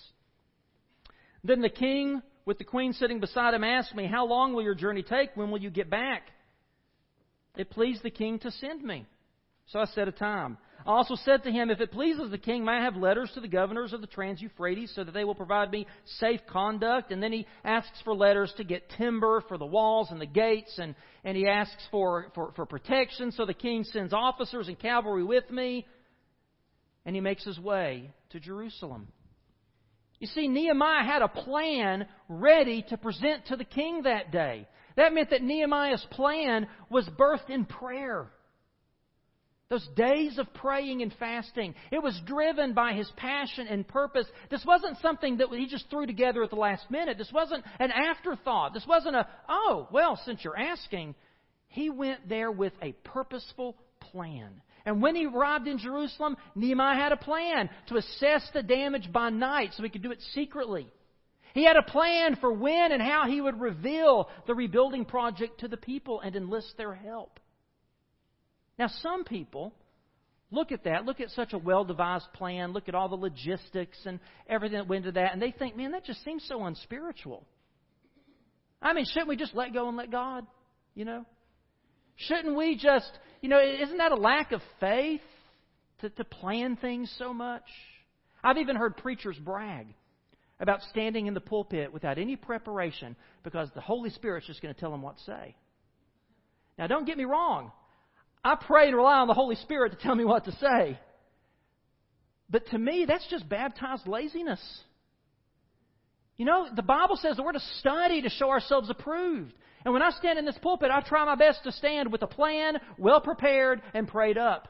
Then 1.44 1.62
the 1.62 1.70
king, 1.70 2.22
with 2.46 2.58
the 2.58 2.64
queen 2.64 2.94
sitting 2.94 3.20
beside 3.20 3.54
him, 3.54 3.64
asked 3.64 3.96
me, 3.96 4.08
How 4.08 4.26
long 4.26 4.54
will 4.54 4.64
your 4.64 4.76
journey 4.76 5.04
take? 5.04 5.36
When 5.36 5.52
will 5.52 5.62
you 5.62 5.72
get 5.72 5.90
back? 5.90 6.24
It 7.56 7.70
pleased 7.70 8.04
the 8.04 8.12
king 8.12 8.40
to 8.40 8.52
send 8.52 8.84
me. 8.84 9.06
So 9.68 9.80
I 9.80 9.86
set 9.86 10.08
a 10.08 10.12
time. 10.12 10.58
I 10.86 10.92
also 10.92 11.16
said 11.16 11.44
to 11.44 11.52
him, 11.52 11.70
If 11.70 11.80
it 11.80 11.92
pleases 11.92 12.32
the 12.32 12.38
king, 12.38 12.66
may 12.66 12.74
I 12.74 12.84
have 12.84 12.96
letters 12.96 13.32
to 13.36 13.40
the 13.40 13.48
governors 13.48 13.94
of 13.94 14.02
the 14.02 14.08
Trans 14.08 14.42
Euphrates 14.42 14.92
so 14.96 15.04
that 15.04 15.14
they 15.14 15.24
will 15.24 15.36
provide 15.36 15.72
me 15.72 15.86
safe 16.20 16.42
conduct? 16.50 17.12
And 17.12 17.22
then 17.22 17.32
he 17.32 17.46
asks 17.64 18.02
for 18.04 18.16
letters 18.16 18.54
to 18.58 18.64
get 18.64 18.90
timber 18.98 19.44
for 19.48 19.58
the 19.58 19.66
walls 19.66 20.10
and 20.12 20.20
the 20.20 20.26
gates, 20.26 20.78
and, 20.78 20.96
and 21.24 21.38
he 21.38 21.48
asks 21.48 21.84
for, 21.92 22.32
for, 22.36 22.52
for 22.56 22.66
protection. 22.66 23.32
So 23.32 23.46
the 23.46 23.54
king 23.54 23.84
sends 23.84 24.12
officers 24.12 24.68
and 24.68 24.78
cavalry 24.78 25.24
with 25.24 25.50
me, 25.52 25.86
and 27.06 27.16
he 27.16 27.22
makes 27.22 27.46
his 27.46 27.60
way 27.60 28.12
to 28.32 28.40
Jerusalem. 28.40 29.08
You 30.20 30.28
see, 30.28 30.48
Nehemiah 30.48 31.04
had 31.04 31.22
a 31.22 31.28
plan 31.28 32.06
ready 32.28 32.86
to 32.90 32.98
present 32.98 33.48
to 33.48 33.56
the 33.56 33.66
king 33.66 34.04
that 34.04 34.32
day. 34.32 34.68
That 34.96 35.14
meant 35.14 35.30
that 35.30 35.42
Nehemiah's 35.42 36.06
plan 36.12 36.68
was 36.90 37.08
birthed 37.18 37.50
in 37.50 37.66
prayer. 37.66 38.28
Those 39.70 39.88
days 39.96 40.38
of 40.38 40.54
praying 40.54 41.02
and 41.02 41.14
fasting, 41.18 41.76
it 41.92 42.04
was 42.04 42.20
driven 42.26 42.74
by 42.74 42.92
his 42.92 43.10
passion 43.16 43.68
and 43.68 43.88
purpose. 43.88 44.26
This 44.50 44.66
wasn't 44.66 44.98
something 45.02 45.38
that 45.38 45.48
he 45.50 45.66
just 45.66 45.90
threw 45.90 46.06
together 46.06 46.44
at 46.44 46.50
the 46.50 46.58
last 46.58 46.92
minute. 46.92 47.18
This 47.18 47.32
wasn't 47.34 47.64
an 47.80 47.90
afterthought. 47.90 48.74
This 48.74 48.86
wasn't 48.86 49.16
a, 49.16 49.26
oh, 49.48 49.88
well, 49.90 50.20
since 50.26 50.44
you're 50.44 50.60
asking. 50.60 51.16
He 51.68 51.90
went 51.90 52.28
there 52.28 52.52
with 52.52 52.74
a 52.82 52.92
purposeful 53.06 53.78
plan. 54.02 54.62
And 54.86 55.02
when 55.02 55.16
he 55.16 55.26
arrived 55.26 55.68
in 55.68 55.78
Jerusalem, 55.78 56.36
Nehemiah 56.54 57.00
had 57.00 57.14
a 57.14 57.18
plan 57.18 57.70
to 57.88 57.96
assess 57.96 58.50
the 58.54 58.64
damage 58.64 59.10
by 59.14 59.30
night 59.30 59.72
so 59.78 59.84
he 59.84 59.90
could 59.90 60.04
do 60.04 60.12
it 60.12 60.22
secretly. 60.34 60.92
He 61.54 61.66
had 61.66 61.76
a 61.76 61.84
plan 61.84 62.38
for 62.38 62.52
when 62.52 62.92
and 62.92 63.02
how 63.02 63.28
he 63.28 63.42
would 63.42 63.60
reveal 63.60 64.30
the 64.48 64.56
rebuilding 64.56 65.06
project 65.06 65.60
to 65.62 65.68
the 65.68 65.78
people 65.78 66.22
and 66.22 66.36
enlist 66.36 66.78
their 66.78 66.94
help. 66.94 67.40
Now, 68.80 68.88
some 68.88 69.24
people 69.26 69.74
look 70.50 70.72
at 70.72 70.86
that, 70.86 71.06
look 71.06 71.20
at 71.20 71.30
such 71.32 71.54
a 71.54 71.58
well 71.58 71.84
devised 71.84 72.32
plan, 72.34 72.72
look 72.72 72.88
at 72.88 72.96
all 72.96 73.10
the 73.10 73.16
logistics 73.16 73.98
and 74.06 74.20
everything 74.48 74.78
that 74.78 74.88
went 74.88 75.06
into 75.06 75.20
that, 75.20 75.34
and 75.34 75.42
they 75.42 75.52
think, 75.52 75.76
man, 75.76 75.92
that 75.92 76.06
just 76.06 76.24
seems 76.24 76.44
so 76.48 76.64
unspiritual. 76.66 77.46
I 78.82 78.94
mean, 78.94 79.06
shouldn't 79.06 79.30
we 79.30 79.36
just 79.36 79.54
let 79.54 79.74
go 79.74 79.88
and 79.88 79.98
let 79.98 80.10
God? 80.10 80.48
You 80.96 81.06
know? 81.06 81.26
Shouldn't 82.16 82.56
we 82.56 82.76
just, 82.76 83.12
you 83.42 83.50
know, 83.50 83.60
isn't 83.60 83.98
that 83.98 84.12
a 84.12 84.16
lack 84.16 84.52
of 84.52 84.62
faith 84.80 85.22
to, 86.00 86.10
to 86.10 86.24
plan 86.24 86.76
things 86.78 87.14
so 87.18 87.34
much? 87.34 87.64
I've 88.44 88.58
even 88.58 88.76
heard 88.76 88.98
preachers 88.98 89.38
brag 89.38 89.88
about 90.62 90.82
standing 90.92 91.26
in 91.26 91.34
the 91.34 91.42
pulpit 91.42 91.92
without 91.92 92.20
any 92.20 92.36
preparation 92.36 93.16
because 93.44 93.70
the 93.74 93.82
Holy 93.82 94.12
Spirit's 94.12 94.46
just 94.46 94.62
going 94.62 94.74
to 94.74 94.80
tell 94.80 94.92
them 94.92 95.02
what 95.02 95.18
to 95.18 95.24
say. 95.24 95.56
Now, 96.78 96.88
don't 96.88 97.06
get 97.06 97.18
me 97.18 97.26
wrong. 97.26 97.72
I 98.46 98.56
pray 98.56 98.88
and 98.88 98.96
rely 98.96 99.18
on 99.18 99.28
the 99.28 99.34
Holy 99.34 99.56
Spirit 99.56 99.92
to 99.92 99.98
tell 99.98 100.16
me 100.16 100.24
what 100.24 100.46
to 100.46 100.52
say. 100.54 101.00
But 102.50 102.68
to 102.68 102.78
me, 102.78 103.06
that's 103.08 103.28
just 103.30 103.50
baptized 103.50 104.08
laziness. 104.08 104.62
You 106.38 106.46
know, 106.46 106.68
the 106.74 106.84
Bible 106.84 107.18
says 107.18 107.38
that 107.38 107.44
we're 107.44 107.52
to 107.54 107.60
study 107.80 108.22
to 108.22 108.30
show 108.30 108.50
ourselves 108.50 108.90
approved. 108.90 109.54
And 109.84 109.94
when 109.94 110.04
I 110.04 110.12
stand 110.12 110.38
in 110.38 110.46
this 110.46 110.58
pulpit, 110.62 110.92
I 110.92 111.02
try 111.02 111.26
my 111.26 111.36
best 111.36 111.64
to 111.64 111.72
stand 111.72 112.12
with 112.12 112.22
a 112.22 112.28
plan, 112.28 112.78
well 112.98 113.22
prepared, 113.22 113.82
and 113.94 114.08
prayed 114.08 114.38
up. 114.38 114.68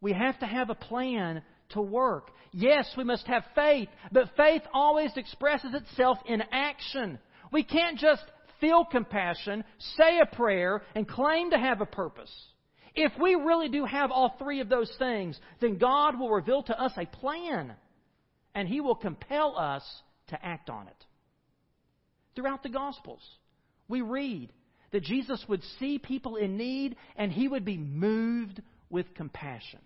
We 0.00 0.12
have 0.12 0.38
to 0.40 0.46
have 0.46 0.70
a 0.70 0.74
plan 0.74 1.42
to 1.72 1.82
work. 1.82 2.30
Yes, 2.52 2.88
we 2.96 3.04
must 3.04 3.26
have 3.26 3.44
faith, 3.54 3.88
but 4.10 4.36
faith 4.36 4.62
always 4.72 5.10
expresses 5.16 5.74
itself 5.74 6.18
in 6.26 6.42
action. 6.52 7.18
We 7.52 7.64
can't 7.64 7.98
just 7.98 8.22
feel 8.60 8.84
compassion, 8.84 9.64
say 9.96 10.20
a 10.20 10.36
prayer, 10.36 10.82
and 10.94 11.08
claim 11.08 11.50
to 11.50 11.58
have 11.58 11.80
a 11.80 11.86
purpose. 11.86 12.32
If 12.94 13.12
we 13.20 13.34
really 13.34 13.68
do 13.68 13.84
have 13.84 14.10
all 14.10 14.36
three 14.38 14.60
of 14.60 14.68
those 14.68 14.92
things, 14.98 15.38
then 15.60 15.78
God 15.78 16.18
will 16.18 16.30
reveal 16.30 16.62
to 16.64 16.80
us 16.80 16.92
a 16.96 17.06
plan, 17.06 17.74
and 18.54 18.68
He 18.68 18.80
will 18.80 18.94
compel 18.94 19.58
us 19.58 19.82
to 20.28 20.44
act 20.44 20.68
on 20.68 20.88
it. 20.88 21.04
Throughout 22.34 22.62
the 22.62 22.68
Gospels, 22.68 23.22
we 23.88 24.00
read 24.00 24.52
that 24.92 25.02
Jesus 25.02 25.42
would 25.48 25.62
see 25.78 25.98
people 25.98 26.36
in 26.36 26.56
need 26.56 26.96
and 27.16 27.32
He 27.32 27.48
would 27.48 27.64
be 27.64 27.78
moved 27.78 28.62
with 28.90 29.14
compassion. 29.14 29.80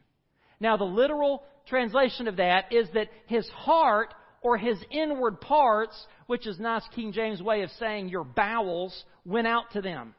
Now, 0.61 0.77
the 0.77 0.85
literal 0.85 1.43
translation 1.69 2.29
of 2.29 2.37
that 2.37 2.73
is 2.73 2.89
that 2.95 3.09
His 3.27 3.49
heart 3.49 4.15
or 4.47 4.57
his 4.57 4.79
inward 4.93 5.41
parts, 5.41 6.07
which 6.29 6.47
is 6.47 6.61
nice 6.61 6.85
King 6.95 7.11
James 7.13 7.43
way 7.43 7.63
of 7.63 7.71
saying 7.81 8.09
your 8.09 8.23
bowels, 8.23 9.05
went 9.25 9.49
out 9.49 9.65
to 9.73 9.83
them. 9.83 10.15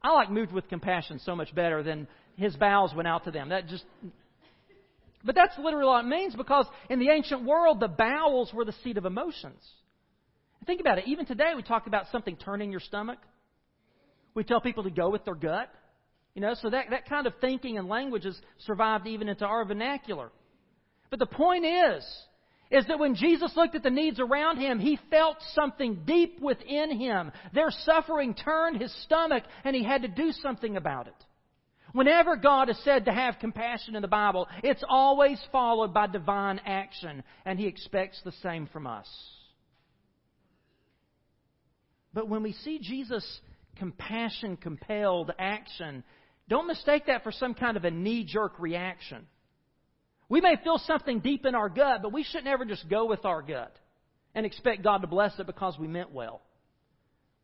I 0.00 0.12
like 0.12 0.30
moved 0.30 0.52
with 0.52 0.68
compassion 0.68 1.20
so 1.24 1.34
much 1.34 1.52
better 1.52 1.82
than 1.82 2.06
his 2.36 2.54
bowels 2.54 2.94
went 2.94 3.08
out 3.08 3.24
to 3.24 3.32
them. 3.32 3.48
That 3.48 3.66
just 3.66 3.84
But 5.24 5.34
that's 5.34 5.58
literally 5.58 5.88
what 5.88 6.04
it 6.04 6.08
means 6.08 6.36
because 6.36 6.66
in 6.88 7.00
the 7.00 7.10
ancient 7.10 7.44
world 7.44 7.80
the 7.80 7.88
bowels 7.88 8.52
were 8.54 8.64
the 8.64 8.74
seat 8.84 8.96
of 8.96 9.04
emotions. 9.04 9.60
Think 10.64 10.80
about 10.80 10.98
it. 10.98 11.08
Even 11.08 11.26
today 11.26 11.52
we 11.56 11.62
talk 11.62 11.88
about 11.88 12.04
something 12.12 12.36
turning 12.36 12.70
your 12.70 12.80
stomach. 12.80 13.18
We 14.34 14.44
tell 14.44 14.60
people 14.60 14.84
to 14.84 14.90
go 14.90 15.10
with 15.10 15.24
their 15.24 15.34
gut. 15.34 15.68
You 16.38 16.42
know, 16.42 16.54
so 16.54 16.70
that, 16.70 16.90
that 16.90 17.08
kind 17.08 17.26
of 17.26 17.32
thinking 17.40 17.78
and 17.78 17.88
language 17.88 18.22
has 18.22 18.40
survived 18.58 19.08
even 19.08 19.28
into 19.28 19.44
our 19.44 19.64
vernacular. 19.64 20.30
But 21.10 21.18
the 21.18 21.26
point 21.26 21.64
is, 21.64 22.04
is 22.70 22.86
that 22.86 23.00
when 23.00 23.16
Jesus 23.16 23.50
looked 23.56 23.74
at 23.74 23.82
the 23.82 23.90
needs 23.90 24.20
around 24.20 24.58
him, 24.58 24.78
he 24.78 25.00
felt 25.10 25.38
something 25.56 26.02
deep 26.06 26.38
within 26.40 26.96
him. 26.96 27.32
Their 27.52 27.72
suffering 27.72 28.34
turned 28.34 28.80
his 28.80 28.94
stomach, 29.02 29.42
and 29.64 29.74
he 29.74 29.82
had 29.82 30.02
to 30.02 30.08
do 30.08 30.30
something 30.30 30.76
about 30.76 31.08
it. 31.08 31.24
Whenever 31.90 32.36
God 32.36 32.70
is 32.70 32.78
said 32.84 33.06
to 33.06 33.12
have 33.12 33.40
compassion 33.40 33.96
in 33.96 34.02
the 34.02 34.06
Bible, 34.06 34.46
it's 34.62 34.84
always 34.88 35.42
followed 35.50 35.92
by 35.92 36.06
divine 36.06 36.60
action, 36.64 37.24
and 37.46 37.58
he 37.58 37.66
expects 37.66 38.20
the 38.24 38.32
same 38.44 38.68
from 38.68 38.86
us. 38.86 39.08
But 42.14 42.28
when 42.28 42.44
we 42.44 42.52
see 42.52 42.78
Jesus' 42.78 43.40
compassion 43.76 44.56
compelled 44.56 45.32
action, 45.38 46.04
don't 46.48 46.66
mistake 46.66 47.06
that 47.06 47.22
for 47.22 47.32
some 47.32 47.54
kind 47.54 47.76
of 47.76 47.84
a 47.84 47.90
knee 47.90 48.24
jerk 48.24 48.58
reaction. 48.58 49.26
We 50.28 50.40
may 50.40 50.56
feel 50.62 50.78
something 50.78 51.20
deep 51.20 51.46
in 51.46 51.54
our 51.54 51.68
gut, 51.68 52.02
but 52.02 52.12
we 52.12 52.22
shouldn't 52.22 52.48
ever 52.48 52.64
just 52.64 52.88
go 52.88 53.06
with 53.06 53.24
our 53.24 53.42
gut 53.42 53.74
and 54.34 54.44
expect 54.44 54.82
God 54.82 54.98
to 54.98 55.06
bless 55.06 55.38
it 55.38 55.46
because 55.46 55.78
we 55.78 55.88
meant 55.88 56.12
well. 56.12 56.42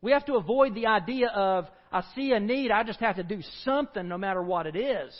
We 0.01 0.11
have 0.11 0.25
to 0.25 0.35
avoid 0.35 0.75
the 0.75 0.87
idea 0.87 1.29
of, 1.29 1.65
I 1.91 2.03
see 2.15 2.31
a 2.31 2.39
need, 2.39 2.69
I 2.69 2.83
just 2.83 2.99
have 2.99 3.15
to 3.15 3.23
do 3.23 3.41
something 3.63 4.07
no 4.07 4.17
matter 4.17 4.41
what 4.41 4.67
it 4.67 4.75
is. 4.75 5.13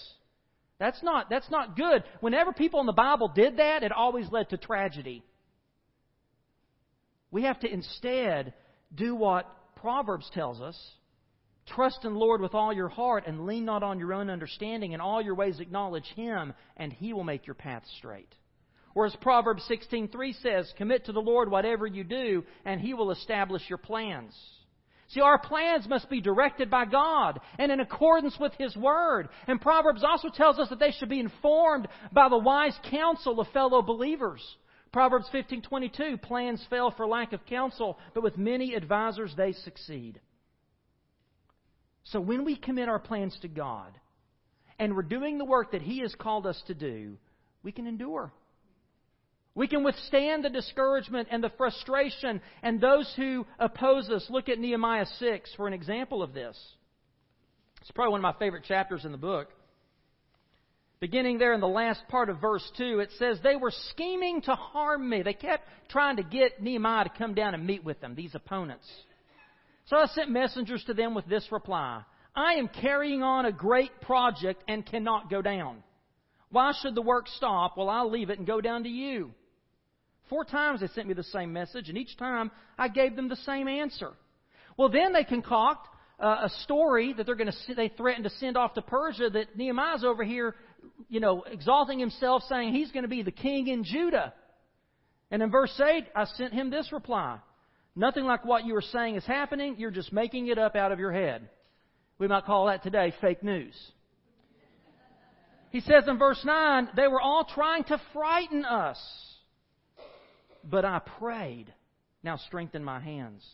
That's 0.79 1.01
not, 1.01 1.29
that's 1.29 1.49
not 1.49 1.75
good. 1.75 2.03
Whenever 2.19 2.51
people 2.51 2.81
in 2.81 2.85
the 2.85 2.91
Bible 2.91 3.29
did 3.29 3.57
that, 3.57 3.81
it 3.81 3.91
always 3.91 4.31
led 4.31 4.49
to 4.49 4.57
tragedy. 4.57 5.23
We 7.31 7.43
have 7.43 7.59
to 7.61 7.71
instead 7.71 8.53
do 8.93 9.15
what 9.15 9.47
Proverbs 9.75 10.29
tells 10.33 10.61
us 10.61 10.77
Trust 11.67 12.05
in 12.05 12.15
Lord 12.15 12.41
with 12.41 12.53
all 12.53 12.71
your 12.71 12.89
heart 12.89 13.25
and 13.25 13.45
lean 13.45 13.65
not 13.65 13.83
on 13.83 13.99
your 13.99 14.13
own 14.13 14.29
understanding. 14.29 14.91
In 14.91 15.01
all 15.01 15.21
your 15.21 15.35
ways 15.35 15.59
acknowledge 15.59 16.07
Him, 16.15 16.53
and 16.77 16.93
He 16.93 17.11
will 17.11 17.23
make 17.23 17.47
your 17.47 17.55
path 17.55 17.83
straight. 17.97 18.33
Or 18.93 19.05
as 19.05 19.15
Proverbs 19.17 19.67
16:3 19.69 20.41
says, 20.41 20.71
commit 20.77 21.05
to 21.05 21.11
the 21.11 21.21
Lord 21.21 21.49
whatever 21.49 21.85
you 21.85 22.03
do, 22.03 22.43
and 22.63 22.79
He 22.79 22.93
will 22.93 23.11
establish 23.11 23.67
your 23.67 23.77
plans. 23.77 24.33
See, 25.09 25.21
our 25.21 25.37
plans 25.37 25.87
must 25.87 26.09
be 26.09 26.21
directed 26.21 26.69
by 26.69 26.85
God 26.85 27.39
and 27.59 27.71
in 27.71 27.79
accordance 27.79 28.37
with 28.39 28.53
His 28.57 28.75
Word. 28.75 29.29
And 29.47 29.61
Proverbs 29.61 30.03
also 30.03 30.29
tells 30.29 30.59
us 30.59 30.69
that 30.69 30.79
they 30.79 30.91
should 30.91 31.09
be 31.09 31.19
informed 31.19 31.87
by 32.11 32.29
the 32.29 32.37
wise 32.37 32.77
counsel 32.89 33.39
of 33.39 33.47
fellow 33.49 33.81
believers. 33.81 34.41
Proverbs 34.91 35.27
15:22, 35.33 36.21
plans 36.21 36.65
fail 36.69 36.89
for 36.91 37.05
lack 37.05 37.33
of 37.33 37.45
counsel, 37.45 37.99
but 38.13 38.23
with 38.23 38.37
many 38.37 38.75
advisers 38.75 39.33
they 39.35 39.51
succeed. 39.51 40.21
So 42.05 42.19
when 42.19 42.45
we 42.45 42.55
commit 42.55 42.89
our 42.89 42.99
plans 42.99 43.37
to 43.41 43.47
God 43.47 43.91
and 44.79 44.95
we're 44.95 45.01
doing 45.03 45.37
the 45.37 45.45
work 45.45 45.71
that 45.71 45.81
He 45.81 45.99
has 45.99 46.13
called 46.15 46.45
us 46.45 46.61
to 46.67 46.73
do, 46.73 47.17
we 47.63 47.71
can 47.71 47.87
endure. 47.87 48.31
We 49.55 49.67
can 49.67 49.83
withstand 49.83 50.43
the 50.43 50.49
discouragement 50.49 51.29
and 51.31 51.43
the 51.43 51.51
frustration 51.57 52.41
and 52.61 52.79
those 52.79 53.11
who 53.15 53.45
oppose 53.57 54.09
us. 54.09 54.27
Look 54.29 54.49
at 54.49 54.59
Nehemiah 54.59 55.05
6 55.17 55.53
for 55.55 55.65
an 55.67 55.73
example 55.73 56.21
of 56.21 56.33
this. 56.33 56.57
It's 57.81 57.91
probably 57.91 58.11
one 58.11 58.19
of 58.19 58.35
my 58.35 58.39
favorite 58.39 58.65
chapters 58.65 59.05
in 59.05 59.11
the 59.11 59.17
book. 59.17 59.47
Beginning 60.99 61.37
there 61.37 61.53
in 61.53 61.61
the 61.61 61.67
last 61.67 62.01
part 62.09 62.29
of 62.29 62.41
verse 62.41 62.67
2, 62.77 62.99
it 62.99 63.09
says, 63.17 63.37
They 63.43 63.55
were 63.55 63.71
scheming 63.91 64.41
to 64.41 64.55
harm 64.55 65.09
me. 65.09 65.21
They 65.21 65.33
kept 65.33 65.67
trying 65.89 66.17
to 66.17 66.23
get 66.23 66.61
Nehemiah 66.61 67.05
to 67.05 67.09
come 67.17 67.33
down 67.33 67.53
and 67.53 67.65
meet 67.65 67.83
with 67.83 68.01
them, 68.01 68.15
these 68.15 68.33
opponents. 68.33 68.87
So 69.85 69.97
I 69.97 70.07
sent 70.07 70.31
messengers 70.31 70.83
to 70.85 70.93
them 70.93 71.13
with 71.13 71.25
this 71.27 71.51
reply 71.51 72.03
I 72.35 72.53
am 72.53 72.67
carrying 72.67 73.23
on 73.23 73.45
a 73.45 73.51
great 73.51 74.01
project 74.01 74.63
and 74.67 74.85
cannot 74.85 75.29
go 75.29 75.41
down. 75.41 75.83
Why 76.49 76.73
should 76.81 76.95
the 76.95 77.01
work 77.01 77.27
stop 77.27 77.77
Well, 77.77 77.89
I'll 77.89 78.09
leave 78.09 78.29
it 78.29 78.37
and 78.37 78.47
go 78.47 78.61
down 78.61 78.83
to 78.83 78.89
you? 78.89 79.31
Four 80.29 80.43
times 80.43 80.79
they 80.79 80.87
sent 80.87 81.07
me 81.07 81.13
the 81.13 81.23
same 81.23 81.53
message, 81.53 81.87
and 81.89 81.97
each 81.97 82.17
time 82.17 82.49
I 82.77 82.87
gave 82.87 83.15
them 83.15 83.29
the 83.29 83.35
same 83.35 83.67
answer. 83.67 84.11
Well, 84.75 84.89
then 84.89 85.13
they 85.13 85.23
concoct 85.23 85.87
uh, 86.19 86.45
a 86.45 86.49
story 86.63 87.13
that 87.13 87.25
they're 87.25 87.35
going 87.35 87.51
to 87.51 87.75
they 87.75 87.89
threaten 87.89 88.23
to 88.23 88.29
send 88.31 88.57
off 88.57 88.73
to 88.73 88.81
Persia 88.81 89.29
that 89.29 89.55
Nehemiah's 89.55 90.03
over 90.03 90.23
here, 90.23 90.55
you 91.09 91.19
know, 91.19 91.43
exalting 91.43 91.99
himself, 91.99 92.43
saying 92.49 92.73
he's 92.73 92.91
going 92.91 93.03
to 93.03 93.09
be 93.09 93.21
the 93.21 93.31
king 93.31 93.67
in 93.67 93.83
Judah. 93.83 94.33
And 95.29 95.43
in 95.43 95.51
verse 95.51 95.79
eight, 95.79 96.05
I 96.15 96.25
sent 96.25 96.53
him 96.53 96.69
this 96.69 96.91
reply: 96.91 97.37
Nothing 97.95 98.25
like 98.25 98.43
what 98.43 98.65
you 98.65 98.75
are 98.75 98.81
saying 98.81 99.15
is 99.15 99.25
happening. 99.25 99.75
You're 99.77 99.91
just 99.91 100.11
making 100.11 100.47
it 100.47 100.57
up 100.57 100.75
out 100.75 100.91
of 100.91 100.99
your 100.99 101.11
head. 101.11 101.49
We 102.19 102.27
might 102.27 102.45
call 102.45 102.67
that 102.67 102.83
today 102.83 103.13
fake 103.21 103.43
news. 103.43 103.73
He 105.69 105.81
says 105.81 106.05
in 106.07 106.17
verse 106.17 106.41
9, 106.45 106.89
they 106.95 107.07
were 107.07 107.21
all 107.21 107.45
trying 107.45 107.83
to 107.85 108.01
frighten 108.13 108.63
us. 108.65 108.97
But 110.63 110.85
I 110.85 110.99
prayed. 111.19 111.73
Now 112.23 112.37
strengthen 112.37 112.83
my 112.83 112.99
hands. 112.99 113.45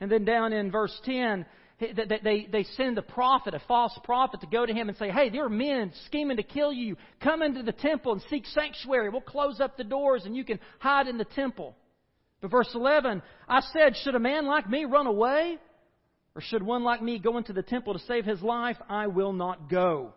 And 0.00 0.10
then 0.10 0.24
down 0.24 0.52
in 0.52 0.70
verse 0.70 0.98
10, 1.04 1.44
they, 1.80 2.48
they, 2.50 2.64
send 2.76 2.98
a 2.98 3.02
prophet, 3.02 3.54
a 3.54 3.62
false 3.68 3.96
prophet, 4.02 4.40
to 4.40 4.46
go 4.46 4.66
to 4.66 4.72
him 4.72 4.88
and 4.88 4.98
say, 4.98 5.10
Hey, 5.10 5.30
there 5.30 5.44
are 5.44 5.50
men 5.50 5.92
scheming 6.06 6.38
to 6.38 6.42
kill 6.42 6.72
you. 6.72 6.96
Come 7.22 7.42
into 7.42 7.62
the 7.62 7.72
temple 7.72 8.12
and 8.12 8.22
seek 8.28 8.46
sanctuary. 8.46 9.10
We'll 9.10 9.20
close 9.20 9.60
up 9.60 9.76
the 9.76 9.84
doors 9.84 10.24
and 10.24 10.36
you 10.36 10.44
can 10.44 10.58
hide 10.80 11.06
in 11.06 11.18
the 11.18 11.24
temple. 11.24 11.76
But 12.40 12.50
verse 12.50 12.70
11, 12.74 13.22
I 13.48 13.60
said, 13.72 13.96
Should 13.96 14.14
a 14.14 14.20
man 14.20 14.46
like 14.46 14.68
me 14.68 14.84
run 14.84 15.06
away? 15.06 15.58
Or 16.34 16.40
should 16.40 16.62
one 16.62 16.84
like 16.84 17.02
me 17.02 17.18
go 17.18 17.36
into 17.36 17.52
the 17.52 17.62
temple 17.62 17.94
to 17.94 17.98
save 18.00 18.24
his 18.24 18.40
life? 18.42 18.76
I 18.88 19.08
will 19.08 19.32
not 19.32 19.68
go. 19.68 20.12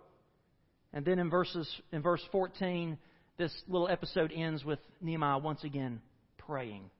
And 0.93 1.03
then 1.03 1.19
in 1.19 1.29
verses 1.29 1.67
in 1.91 2.01
verse 2.01 2.21
14, 2.31 2.97
this 3.37 3.53
little 3.67 3.87
episode 3.87 4.31
ends 4.35 4.63
with 4.63 4.79
Nehemiah 5.01 5.39
once 5.39 5.63
again 5.63 6.01
praying. 6.37 6.91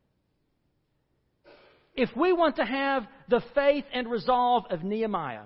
If 1.94 2.10
we 2.16 2.32
want 2.34 2.56
to 2.56 2.66
have 2.66 3.06
the 3.28 3.44
faith 3.54 3.84
and 3.94 4.10
resolve 4.10 4.64
of 4.70 4.84
Nehemiah, 4.84 5.44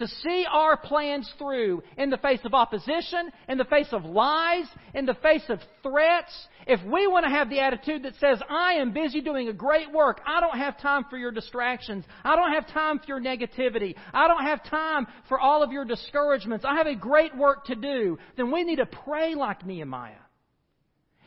to 0.00 0.08
see 0.08 0.46
our 0.50 0.76
plans 0.76 1.30
through 1.38 1.82
in 1.96 2.10
the 2.10 2.16
face 2.16 2.40
of 2.44 2.54
opposition, 2.54 3.30
in 3.48 3.58
the 3.58 3.64
face 3.64 3.88
of 3.92 4.04
lies, 4.04 4.66
in 4.94 5.06
the 5.06 5.14
face 5.14 5.44
of 5.48 5.60
threats, 5.82 6.32
if 6.66 6.80
we 6.84 7.06
want 7.06 7.24
to 7.24 7.30
have 7.30 7.50
the 7.50 7.60
attitude 7.60 8.02
that 8.02 8.14
says, 8.18 8.40
I 8.48 8.74
am 8.74 8.92
busy 8.92 9.20
doing 9.20 9.48
a 9.48 9.52
great 9.52 9.92
work, 9.92 10.20
I 10.26 10.40
don't 10.40 10.58
have 10.58 10.80
time 10.80 11.04
for 11.08 11.18
your 11.18 11.30
distractions, 11.30 12.04
I 12.24 12.34
don't 12.34 12.52
have 12.52 12.66
time 12.68 12.98
for 12.98 13.04
your 13.08 13.20
negativity, 13.20 13.94
I 14.12 14.26
don't 14.26 14.42
have 14.42 14.64
time 14.64 15.06
for 15.28 15.38
all 15.38 15.62
of 15.62 15.70
your 15.70 15.84
discouragements, 15.84 16.64
I 16.66 16.76
have 16.76 16.86
a 16.86 16.96
great 16.96 17.36
work 17.36 17.66
to 17.66 17.74
do, 17.74 18.18
then 18.36 18.50
we 18.50 18.64
need 18.64 18.76
to 18.76 18.86
pray 18.86 19.34
like 19.34 19.64
Nehemiah. 19.66 20.14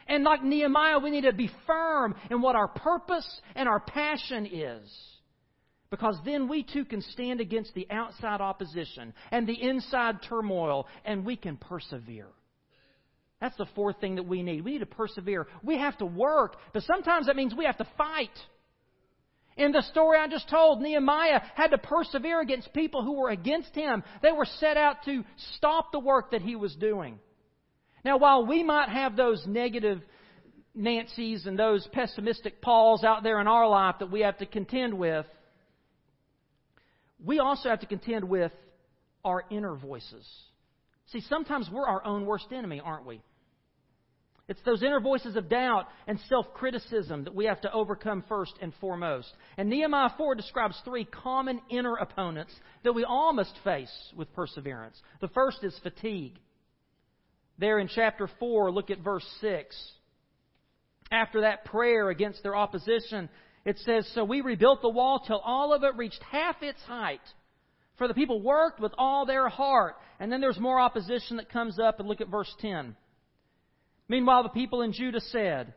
And 0.07 0.23
like 0.23 0.43
Nehemiah, 0.43 0.99
we 0.99 1.11
need 1.11 1.21
to 1.21 1.33
be 1.33 1.49
firm 1.65 2.15
in 2.29 2.41
what 2.41 2.55
our 2.55 2.67
purpose 2.67 3.27
and 3.55 3.69
our 3.69 3.79
passion 3.79 4.45
is. 4.45 5.12
Because 5.93 6.17
then 6.25 6.47
we 6.47 6.63
too 6.63 6.85
can 6.85 7.03
stand 7.03 7.39
against 7.39 7.75
the 7.75 7.85
outside 7.91 8.41
opposition 8.41 9.13
and 9.29 9.45
the 9.45 9.61
inside 9.61 10.23
turmoil 10.27 10.87
and 11.05 11.23
we 11.23 11.35
can 11.35 11.55
persevere. 11.55 12.29
That's 13.39 13.55
the 13.57 13.67
fourth 13.75 14.01
thing 14.01 14.15
that 14.15 14.25
we 14.25 14.41
need. 14.41 14.65
We 14.65 14.71
need 14.71 14.79
to 14.79 14.87
persevere. 14.87 15.45
We 15.61 15.77
have 15.77 15.95
to 15.99 16.07
work, 16.07 16.55
but 16.73 16.81
sometimes 16.81 17.27
that 17.27 17.35
means 17.35 17.53
we 17.53 17.65
have 17.65 17.77
to 17.77 17.87
fight. 17.95 18.31
In 19.55 19.71
the 19.71 19.83
story 19.83 20.17
I 20.17 20.27
just 20.27 20.49
told, 20.49 20.81
Nehemiah 20.81 21.41
had 21.53 21.67
to 21.67 21.77
persevere 21.77 22.41
against 22.41 22.73
people 22.73 23.03
who 23.03 23.13
were 23.19 23.29
against 23.29 23.75
him. 23.75 24.01
They 24.23 24.31
were 24.31 24.47
set 24.59 24.77
out 24.77 25.05
to 25.05 25.23
stop 25.57 25.91
the 25.91 25.99
work 25.99 26.31
that 26.31 26.41
he 26.41 26.55
was 26.55 26.73
doing. 26.73 27.19
Now, 28.03 28.17
while 28.17 28.47
we 28.47 28.63
might 28.63 28.89
have 28.89 29.15
those 29.15 29.45
negative 29.45 30.01
Nancy's 30.73 31.45
and 31.45 31.59
those 31.59 31.87
pessimistic 31.93 32.63
Pauls 32.63 33.03
out 33.03 33.21
there 33.21 33.39
in 33.39 33.45
our 33.47 33.67
life 33.67 33.97
that 33.99 34.09
we 34.09 34.21
have 34.21 34.39
to 34.39 34.47
contend 34.47 34.95
with, 34.95 35.27
we 37.23 37.39
also 37.39 37.69
have 37.69 37.79
to 37.79 37.85
contend 37.85 38.27
with 38.27 38.51
our 39.23 39.43
inner 39.49 39.75
voices. 39.75 40.27
See, 41.07 41.21
sometimes 41.21 41.69
we're 41.71 41.87
our 41.87 42.05
own 42.05 42.25
worst 42.25 42.47
enemy, 42.51 42.81
aren't 42.83 43.05
we? 43.05 43.21
It's 44.49 44.59
those 44.65 44.83
inner 44.83 44.99
voices 44.99 45.37
of 45.37 45.47
doubt 45.47 45.87
and 46.05 46.19
self 46.27 46.53
criticism 46.53 47.23
that 47.23 47.33
we 47.35 47.45
have 47.45 47.61
to 47.61 47.71
overcome 47.71 48.25
first 48.27 48.53
and 48.61 48.73
foremost. 48.81 49.31
And 49.57 49.69
Nehemiah 49.69 50.09
4 50.17 50.35
describes 50.35 50.79
three 50.83 51.05
common 51.05 51.61
inner 51.69 51.95
opponents 51.95 52.53
that 52.83 52.93
we 52.93 53.05
all 53.05 53.31
must 53.31 53.53
face 53.63 53.93
with 54.17 54.33
perseverance. 54.33 55.01
The 55.21 55.29
first 55.29 55.63
is 55.63 55.79
fatigue. 55.81 56.39
There 57.57 57.79
in 57.79 57.87
chapter 57.87 58.27
4, 58.39 58.71
look 58.71 58.89
at 58.89 58.99
verse 58.99 59.25
6. 59.39 59.75
After 61.09 61.41
that 61.41 61.65
prayer 61.65 62.09
against 62.09 62.43
their 62.43 62.55
opposition, 62.55 63.29
it 63.65 63.79
says, 63.79 64.09
So 64.13 64.23
we 64.23 64.41
rebuilt 64.41 64.81
the 64.81 64.89
wall 64.89 65.23
till 65.25 65.39
all 65.39 65.73
of 65.73 65.83
it 65.83 65.95
reached 65.95 66.21
half 66.31 66.61
its 66.61 66.81
height. 66.83 67.21
For 67.97 68.07
the 68.07 68.13
people 68.13 68.41
worked 68.41 68.79
with 68.79 68.91
all 68.97 69.25
their 69.25 69.47
heart. 69.47 69.95
And 70.19 70.31
then 70.31 70.41
there's 70.41 70.59
more 70.59 70.79
opposition 70.79 71.37
that 71.37 71.49
comes 71.49 71.79
up, 71.79 71.99
and 71.99 72.07
look 72.07 72.21
at 72.21 72.29
verse 72.29 72.53
10. 72.59 72.95
Meanwhile, 74.07 74.43
the 74.43 74.49
people 74.49 74.81
in 74.81 74.93
Judah 74.93 75.21
said, 75.21 75.73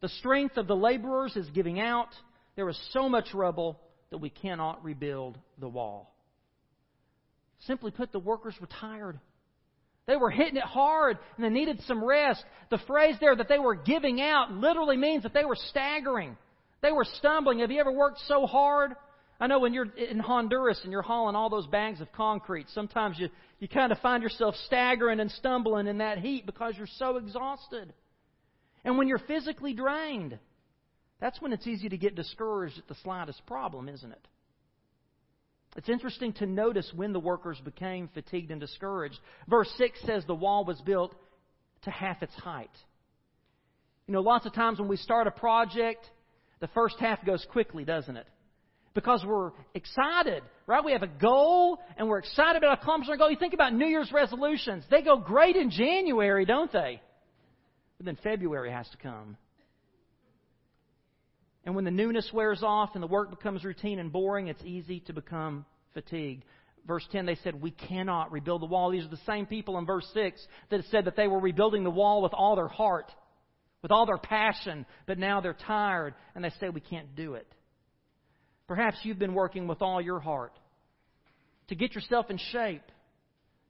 The 0.00 0.08
strength 0.08 0.56
of 0.56 0.66
the 0.66 0.76
laborers 0.76 1.36
is 1.36 1.48
giving 1.50 1.78
out. 1.80 2.08
There 2.56 2.68
is 2.68 2.78
so 2.92 3.08
much 3.08 3.32
rubble 3.34 3.80
that 4.10 4.18
we 4.18 4.30
cannot 4.30 4.84
rebuild 4.84 5.38
the 5.58 5.68
wall. 5.68 6.14
Simply 7.66 7.90
put, 7.90 8.12
the 8.12 8.18
workers 8.18 8.54
were 8.60 8.68
tired. 8.80 9.18
They 10.06 10.16
were 10.16 10.30
hitting 10.30 10.56
it 10.56 10.64
hard 10.64 11.18
and 11.36 11.44
they 11.44 11.50
needed 11.50 11.82
some 11.86 12.02
rest. 12.02 12.42
The 12.70 12.78
phrase 12.86 13.16
there 13.20 13.36
that 13.36 13.48
they 13.48 13.58
were 13.58 13.74
giving 13.74 14.22
out 14.22 14.50
literally 14.50 14.96
means 14.96 15.24
that 15.24 15.34
they 15.34 15.44
were 15.44 15.56
staggering. 15.68 16.36
They 16.80 16.92
were 16.92 17.04
stumbling. 17.04 17.60
Have 17.60 17.70
you 17.70 17.80
ever 17.80 17.92
worked 17.92 18.20
so 18.26 18.46
hard? 18.46 18.92
I 19.40 19.46
know 19.46 19.60
when 19.60 19.72
you're 19.72 19.90
in 19.96 20.18
Honduras 20.18 20.80
and 20.82 20.92
you're 20.92 21.02
hauling 21.02 21.36
all 21.36 21.48
those 21.48 21.66
bags 21.66 22.00
of 22.00 22.10
concrete, 22.12 22.66
sometimes 22.74 23.18
you, 23.18 23.28
you 23.60 23.68
kind 23.68 23.92
of 23.92 23.98
find 23.98 24.22
yourself 24.22 24.54
staggering 24.66 25.20
and 25.20 25.30
stumbling 25.30 25.86
in 25.86 25.98
that 25.98 26.18
heat 26.18 26.44
because 26.44 26.74
you're 26.76 26.88
so 26.98 27.16
exhausted. 27.16 27.92
And 28.84 28.98
when 28.98 29.06
you're 29.06 29.18
physically 29.18 29.74
drained, 29.74 30.38
that's 31.20 31.40
when 31.40 31.52
it's 31.52 31.66
easy 31.66 31.88
to 31.88 31.96
get 31.96 32.14
discouraged 32.14 32.78
at 32.78 32.88
the 32.88 32.96
slightest 33.02 33.44
problem, 33.46 33.88
isn't 33.88 34.10
it? 34.10 34.28
It's 35.76 35.88
interesting 35.88 36.32
to 36.34 36.46
notice 36.46 36.90
when 36.94 37.12
the 37.12 37.20
workers 37.20 37.60
became 37.64 38.08
fatigued 38.08 38.50
and 38.50 38.60
discouraged. 38.60 39.18
Verse 39.46 39.70
6 39.76 40.00
says 40.06 40.24
the 40.26 40.34
wall 40.34 40.64
was 40.64 40.80
built 40.80 41.14
to 41.82 41.90
half 41.90 42.22
its 42.22 42.34
height. 42.34 42.70
You 44.06 44.14
know, 44.14 44.20
lots 44.20 44.46
of 44.46 44.54
times 44.54 44.80
when 44.80 44.88
we 44.88 44.96
start 44.96 45.26
a 45.26 45.30
project, 45.30 46.04
the 46.60 46.68
first 46.68 46.96
half 46.98 47.24
goes 47.24 47.44
quickly, 47.50 47.84
doesn't 47.84 48.16
it? 48.16 48.26
Because 48.94 49.24
we're 49.24 49.52
excited, 49.74 50.42
right? 50.66 50.84
We 50.84 50.92
have 50.92 51.02
a 51.02 51.08
goal 51.08 51.78
and 51.96 52.08
we're 52.08 52.18
excited 52.18 52.56
about 52.56 52.82
accomplishing 52.82 53.12
our 53.12 53.16
goal. 53.16 53.30
You 53.30 53.36
think 53.36 53.54
about 53.54 53.72
New 53.72 53.86
Year's 53.86 54.10
resolutions. 54.12 54.84
They 54.90 55.02
go 55.02 55.18
great 55.18 55.56
in 55.56 55.70
January, 55.70 56.44
don't 56.44 56.72
they? 56.72 57.00
But 57.98 58.06
then 58.06 58.18
February 58.22 58.72
has 58.72 58.88
to 58.90 58.96
come. 58.96 59.36
And 61.64 61.74
when 61.74 61.84
the 61.84 61.90
newness 61.90 62.30
wears 62.32 62.62
off 62.62 62.90
and 62.94 63.02
the 63.02 63.08
work 63.08 63.30
becomes 63.30 63.62
routine 63.62 63.98
and 63.98 64.10
boring, 64.10 64.48
it's 64.48 64.64
easy 64.64 65.00
to 65.00 65.12
become 65.12 65.66
fatigued. 65.92 66.44
Verse 66.86 67.06
10, 67.12 67.26
they 67.26 67.34
said, 67.44 67.60
We 67.60 67.72
cannot 67.72 68.32
rebuild 68.32 68.62
the 68.62 68.66
wall. 68.66 68.90
These 68.90 69.04
are 69.04 69.08
the 69.08 69.18
same 69.26 69.44
people 69.44 69.76
in 69.78 69.84
verse 69.84 70.08
6 70.14 70.40
that 70.70 70.80
said 70.90 71.04
that 71.04 71.16
they 71.16 71.28
were 71.28 71.40
rebuilding 71.40 71.84
the 71.84 71.90
wall 71.90 72.22
with 72.22 72.32
all 72.32 72.56
their 72.56 72.68
heart 72.68 73.12
with 73.82 73.92
all 73.92 74.06
their 74.06 74.18
passion, 74.18 74.86
but 75.06 75.18
now 75.18 75.40
they're 75.40 75.56
tired 75.66 76.14
and 76.34 76.44
they 76.44 76.50
say 76.60 76.68
we 76.68 76.80
can't 76.80 77.14
do 77.14 77.34
it. 77.34 77.46
Perhaps 78.66 78.98
you've 79.02 79.18
been 79.18 79.34
working 79.34 79.66
with 79.66 79.82
all 79.82 80.00
your 80.00 80.20
heart 80.20 80.52
to 81.68 81.74
get 81.74 81.94
yourself 81.94 82.30
in 82.30 82.38
shape, 82.52 82.82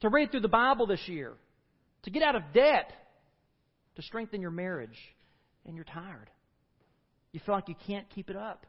to 0.00 0.08
read 0.08 0.30
through 0.30 0.40
the 0.40 0.48
Bible 0.48 0.86
this 0.86 1.06
year, 1.06 1.34
to 2.02 2.10
get 2.10 2.22
out 2.22 2.36
of 2.36 2.42
debt, 2.52 2.92
to 3.96 4.02
strengthen 4.02 4.40
your 4.40 4.50
marriage, 4.50 4.96
and 5.66 5.74
you're 5.76 5.84
tired. 5.84 6.30
You 7.32 7.40
feel 7.44 7.54
like 7.54 7.68
you 7.68 7.74
can't 7.86 8.08
keep 8.10 8.30
it 8.30 8.36
up. 8.36 8.66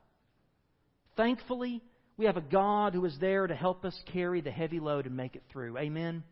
Thankfully, 1.15 1.82
we 2.17 2.25
have 2.25 2.38
a 2.38 2.41
God 2.41 2.93
who 2.93 3.06
is 3.06 3.15
there 3.19 3.47
to 3.47 3.56
help 3.56 3.86
us 3.86 3.97
carry 4.12 4.41
the 4.41 4.52
heavy 4.52 4.80
load 4.80 5.06
and 5.06 5.15
make 5.15 5.36
it 5.36 5.43
through. 5.52 5.78
Amen. 5.78 6.23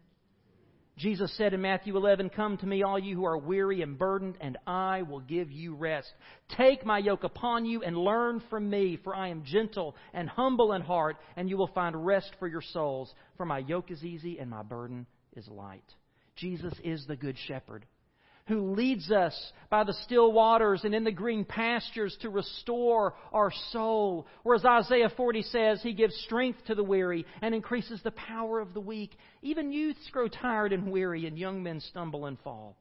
Jesus 0.97 1.31
said 1.37 1.53
in 1.53 1.61
Matthew 1.61 1.95
11, 1.95 2.31
Come 2.31 2.57
to 2.57 2.65
me, 2.65 2.81
all 2.81 2.97
you 2.97 3.15
who 3.15 3.25
are 3.25 3.37
weary 3.37 3.83
and 3.83 3.99
burdened, 3.99 4.35
and 4.41 4.57
I 4.65 5.03
will 5.03 5.19
give 5.19 5.51
you 5.51 5.75
rest. 5.75 6.11
Take 6.57 6.85
my 6.85 6.97
yoke 6.97 7.23
upon 7.23 7.65
you 7.65 7.83
and 7.83 7.95
learn 7.95 8.41
from 8.49 8.67
me, 8.67 8.97
for 9.03 9.15
I 9.15 9.27
am 9.27 9.43
gentle 9.43 9.95
and 10.13 10.27
humble 10.27 10.73
in 10.73 10.81
heart, 10.81 11.17
and 11.35 11.49
you 11.49 11.55
will 11.55 11.67
find 11.67 12.05
rest 12.05 12.31
for 12.39 12.47
your 12.47 12.63
souls. 12.63 13.13
For 13.37 13.45
my 13.45 13.59
yoke 13.59 13.91
is 13.91 14.03
easy 14.03 14.39
and 14.39 14.49
my 14.49 14.63
burden 14.63 15.05
is 15.35 15.47
light. 15.47 15.85
Jesus 16.35 16.73
is 16.83 17.05
the 17.05 17.15
good 17.15 17.37
shepherd 17.47 17.85
who 18.47 18.73
leads 18.73 19.11
us 19.11 19.35
by 19.69 19.83
the 19.83 19.93
still 20.05 20.31
waters 20.31 20.81
and 20.83 20.95
in 20.95 21.03
the 21.03 21.11
green 21.11 21.43
pastures 21.43 22.17
to 22.21 22.29
restore 22.29 23.13
our 23.33 23.51
soul. 23.71 24.25
Whereas 24.43 24.63
Isaiah 24.63 25.11
40 25.15 25.41
says, 25.43 25.81
He 25.81 25.93
gives 25.93 26.15
strength 26.25 26.59
to 26.67 26.75
the 26.75 26.83
weary 26.83 27.25
and 27.41 27.53
increases 27.53 28.01
the 28.03 28.11
power 28.11 28.59
of 28.59 28.73
the 28.73 28.79
weak. 28.79 29.11
Even 29.41 29.71
youths 29.71 30.09
grow 30.11 30.29
tired 30.29 30.71
and 30.71 30.91
weary, 30.91 31.25
and 31.25 31.37
young 31.37 31.61
men 31.61 31.81
stumble 31.81 32.25
and 32.25 32.39
fall. 32.39 32.77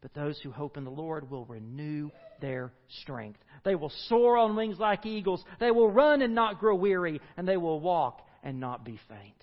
But 0.00 0.14
those 0.14 0.38
who 0.40 0.52
hope 0.52 0.76
in 0.76 0.84
the 0.84 0.90
Lord 0.90 1.28
will 1.28 1.44
renew 1.46 2.10
their 2.40 2.72
strength. 3.00 3.40
They 3.64 3.74
will 3.74 3.92
soar 4.06 4.38
on 4.38 4.54
wings 4.54 4.78
like 4.78 5.04
eagles. 5.06 5.44
They 5.58 5.72
will 5.72 5.90
run 5.90 6.22
and 6.22 6.36
not 6.36 6.60
grow 6.60 6.76
weary, 6.76 7.20
and 7.36 7.48
they 7.48 7.56
will 7.56 7.80
walk 7.80 8.24
and 8.44 8.60
not 8.60 8.84
be 8.84 9.00
faint. 9.08 9.42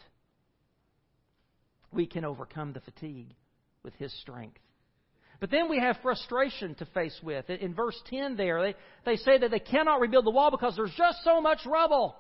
We 1.92 2.08
can 2.08 2.24
overcome 2.24 2.72
the 2.72 2.80
fatigue 2.80 3.36
with 3.84 3.94
His 3.96 4.14
strength. 4.22 4.60
But 5.40 5.52
then 5.52 5.70
we 5.70 5.80
have 5.80 5.98
frustration 6.02 6.76
to 6.76 6.86
face 6.88 7.18
with. 7.22 7.50
In 7.50 7.74
verse 7.74 8.00
10 8.10 8.36
there, 8.38 8.62
they, 8.62 8.76
they 9.06 9.16
say 9.18 9.38
that 9.38 9.52
they 9.52 9.60
cannot 9.60 10.00
rebuild 10.00 10.26
the 10.26 10.32
wall 10.32 10.52
because 10.52 10.76
there's 10.76 10.94
just 10.98 11.24
so 11.24 11.42
much 11.42 11.60
rubble. 11.66 12.16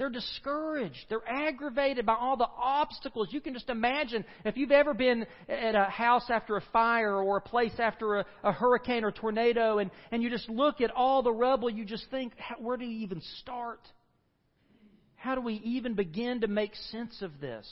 They're 0.00 0.08
discouraged. 0.08 0.96
They're 1.10 1.28
aggravated 1.28 2.06
by 2.06 2.14
all 2.14 2.38
the 2.38 2.48
obstacles. 2.56 3.28
You 3.32 3.42
can 3.42 3.52
just 3.52 3.68
imagine 3.68 4.24
if 4.46 4.56
you've 4.56 4.70
ever 4.70 4.94
been 4.94 5.26
at 5.46 5.74
a 5.74 5.84
house 5.84 6.24
after 6.30 6.56
a 6.56 6.62
fire 6.72 7.16
or 7.16 7.36
a 7.36 7.42
place 7.42 7.74
after 7.78 8.20
a, 8.20 8.26
a 8.42 8.50
hurricane 8.50 9.04
or 9.04 9.12
tornado 9.12 9.76
and, 9.76 9.90
and 10.10 10.22
you 10.22 10.30
just 10.30 10.48
look 10.48 10.80
at 10.80 10.90
all 10.90 11.22
the 11.22 11.30
rubble, 11.30 11.68
you 11.68 11.84
just 11.84 12.06
think, 12.10 12.32
where 12.58 12.78
do 12.78 12.86
you 12.86 13.00
even 13.00 13.20
start? 13.40 13.80
How 15.16 15.34
do 15.34 15.42
we 15.42 15.60
even 15.64 15.92
begin 15.92 16.40
to 16.40 16.48
make 16.48 16.74
sense 16.90 17.20
of 17.20 17.38
this? 17.38 17.68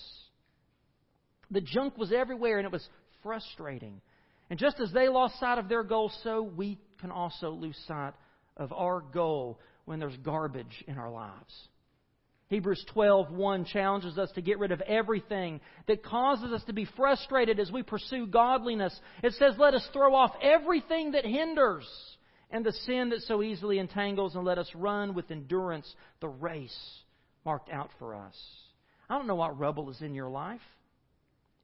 The 1.50 1.62
junk 1.62 1.96
was 1.96 2.12
everywhere 2.12 2.58
and 2.58 2.66
it 2.66 2.72
was 2.72 2.86
frustrating. 3.28 4.00
And 4.48 4.58
just 4.58 4.80
as 4.80 4.90
they 4.92 5.10
lost 5.10 5.38
sight 5.38 5.58
of 5.58 5.68
their 5.68 5.82
goal, 5.82 6.10
so 6.24 6.42
we 6.42 6.78
can 6.98 7.10
also 7.10 7.50
lose 7.50 7.76
sight 7.86 8.14
of 8.56 8.72
our 8.72 9.02
goal 9.02 9.60
when 9.84 9.98
there's 9.98 10.16
garbage 10.24 10.82
in 10.86 10.96
our 10.96 11.10
lives. 11.10 11.68
Hebrews 12.48 12.82
12:1 12.94 13.66
challenges 13.66 14.18
us 14.18 14.32
to 14.32 14.40
get 14.40 14.58
rid 14.58 14.72
of 14.72 14.80
everything 14.80 15.60
that 15.88 16.02
causes 16.02 16.50
us 16.54 16.64
to 16.64 16.72
be 16.72 16.86
frustrated 16.86 17.60
as 17.60 17.70
we 17.70 17.82
pursue 17.82 18.26
godliness. 18.26 18.98
It 19.22 19.34
says, 19.34 19.58
"Let 19.58 19.74
us 19.74 19.86
throw 19.88 20.14
off 20.14 20.34
everything 20.40 21.10
that 21.10 21.26
hinders 21.26 21.86
and 22.50 22.64
the 22.64 22.72
sin 22.72 23.10
that 23.10 23.20
so 23.20 23.42
easily 23.42 23.78
entangles 23.78 24.36
and 24.36 24.46
let 24.46 24.56
us 24.56 24.74
run 24.74 25.12
with 25.12 25.30
endurance 25.30 25.94
the 26.20 26.30
race 26.30 27.04
marked 27.44 27.68
out 27.68 27.92
for 27.98 28.14
us." 28.14 28.72
I 29.10 29.18
don't 29.18 29.26
know 29.26 29.34
what 29.34 29.58
rubble 29.58 29.90
is 29.90 30.00
in 30.00 30.14
your 30.14 30.30
life. 30.30 30.62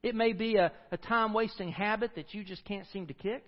It 0.05 0.13
may 0.13 0.33
be 0.33 0.57
a, 0.57 0.71
a 0.91 0.97
time 0.97 1.33
wasting 1.33 1.71
habit 1.71 2.11
that 2.13 2.31
you 2.31 2.43
just 2.43 2.63
can't 2.63 2.85
seem 2.93 3.07
to 3.07 3.15
kick, 3.15 3.47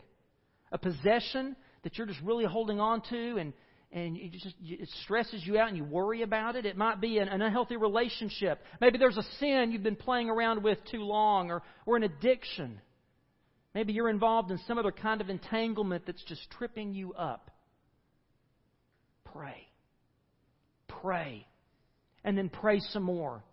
a 0.71 0.79
possession 0.79 1.55
that 1.83 1.99
you're 1.99 2.07
just 2.07 2.19
really 2.23 2.45
holding 2.45 2.79
on 2.79 3.03
to 3.11 3.37
and, 3.37 3.53
and 3.91 4.17
it 4.17 4.31
just 4.31 4.55
it 4.63 4.89
stresses 5.03 5.45
you 5.45 5.59
out 5.59 5.67
and 5.67 5.77
you 5.77 5.83
worry 5.83 6.23
about 6.23 6.55
it. 6.55 6.65
It 6.65 6.75
might 6.75 6.99
be 6.99 7.19
an, 7.19 7.27
an 7.27 7.43
unhealthy 7.43 7.77
relationship. 7.77 8.59
Maybe 8.81 8.97
there's 8.97 9.17
a 9.17 9.23
sin 9.39 9.71
you've 9.71 9.83
been 9.83 9.95
playing 9.95 10.31
around 10.31 10.63
with 10.63 10.79
too 10.89 11.03
long 11.03 11.51
or, 11.51 11.61
or 11.85 11.95
an 11.95 12.01
addiction. 12.01 12.81
Maybe 13.75 13.93
you're 13.93 14.09
involved 14.09 14.49
in 14.49 14.57
some 14.67 14.79
other 14.79 14.91
kind 14.91 15.21
of 15.21 15.29
entanglement 15.29 16.07
that's 16.07 16.23
just 16.23 16.41
tripping 16.57 16.91
you 16.91 17.13
up. 17.13 17.51
Pray. 19.25 19.67
Pray. 20.87 21.45
And 22.23 22.35
then 22.35 22.49
pray 22.49 22.79
some 22.79 23.03
more 23.03 23.43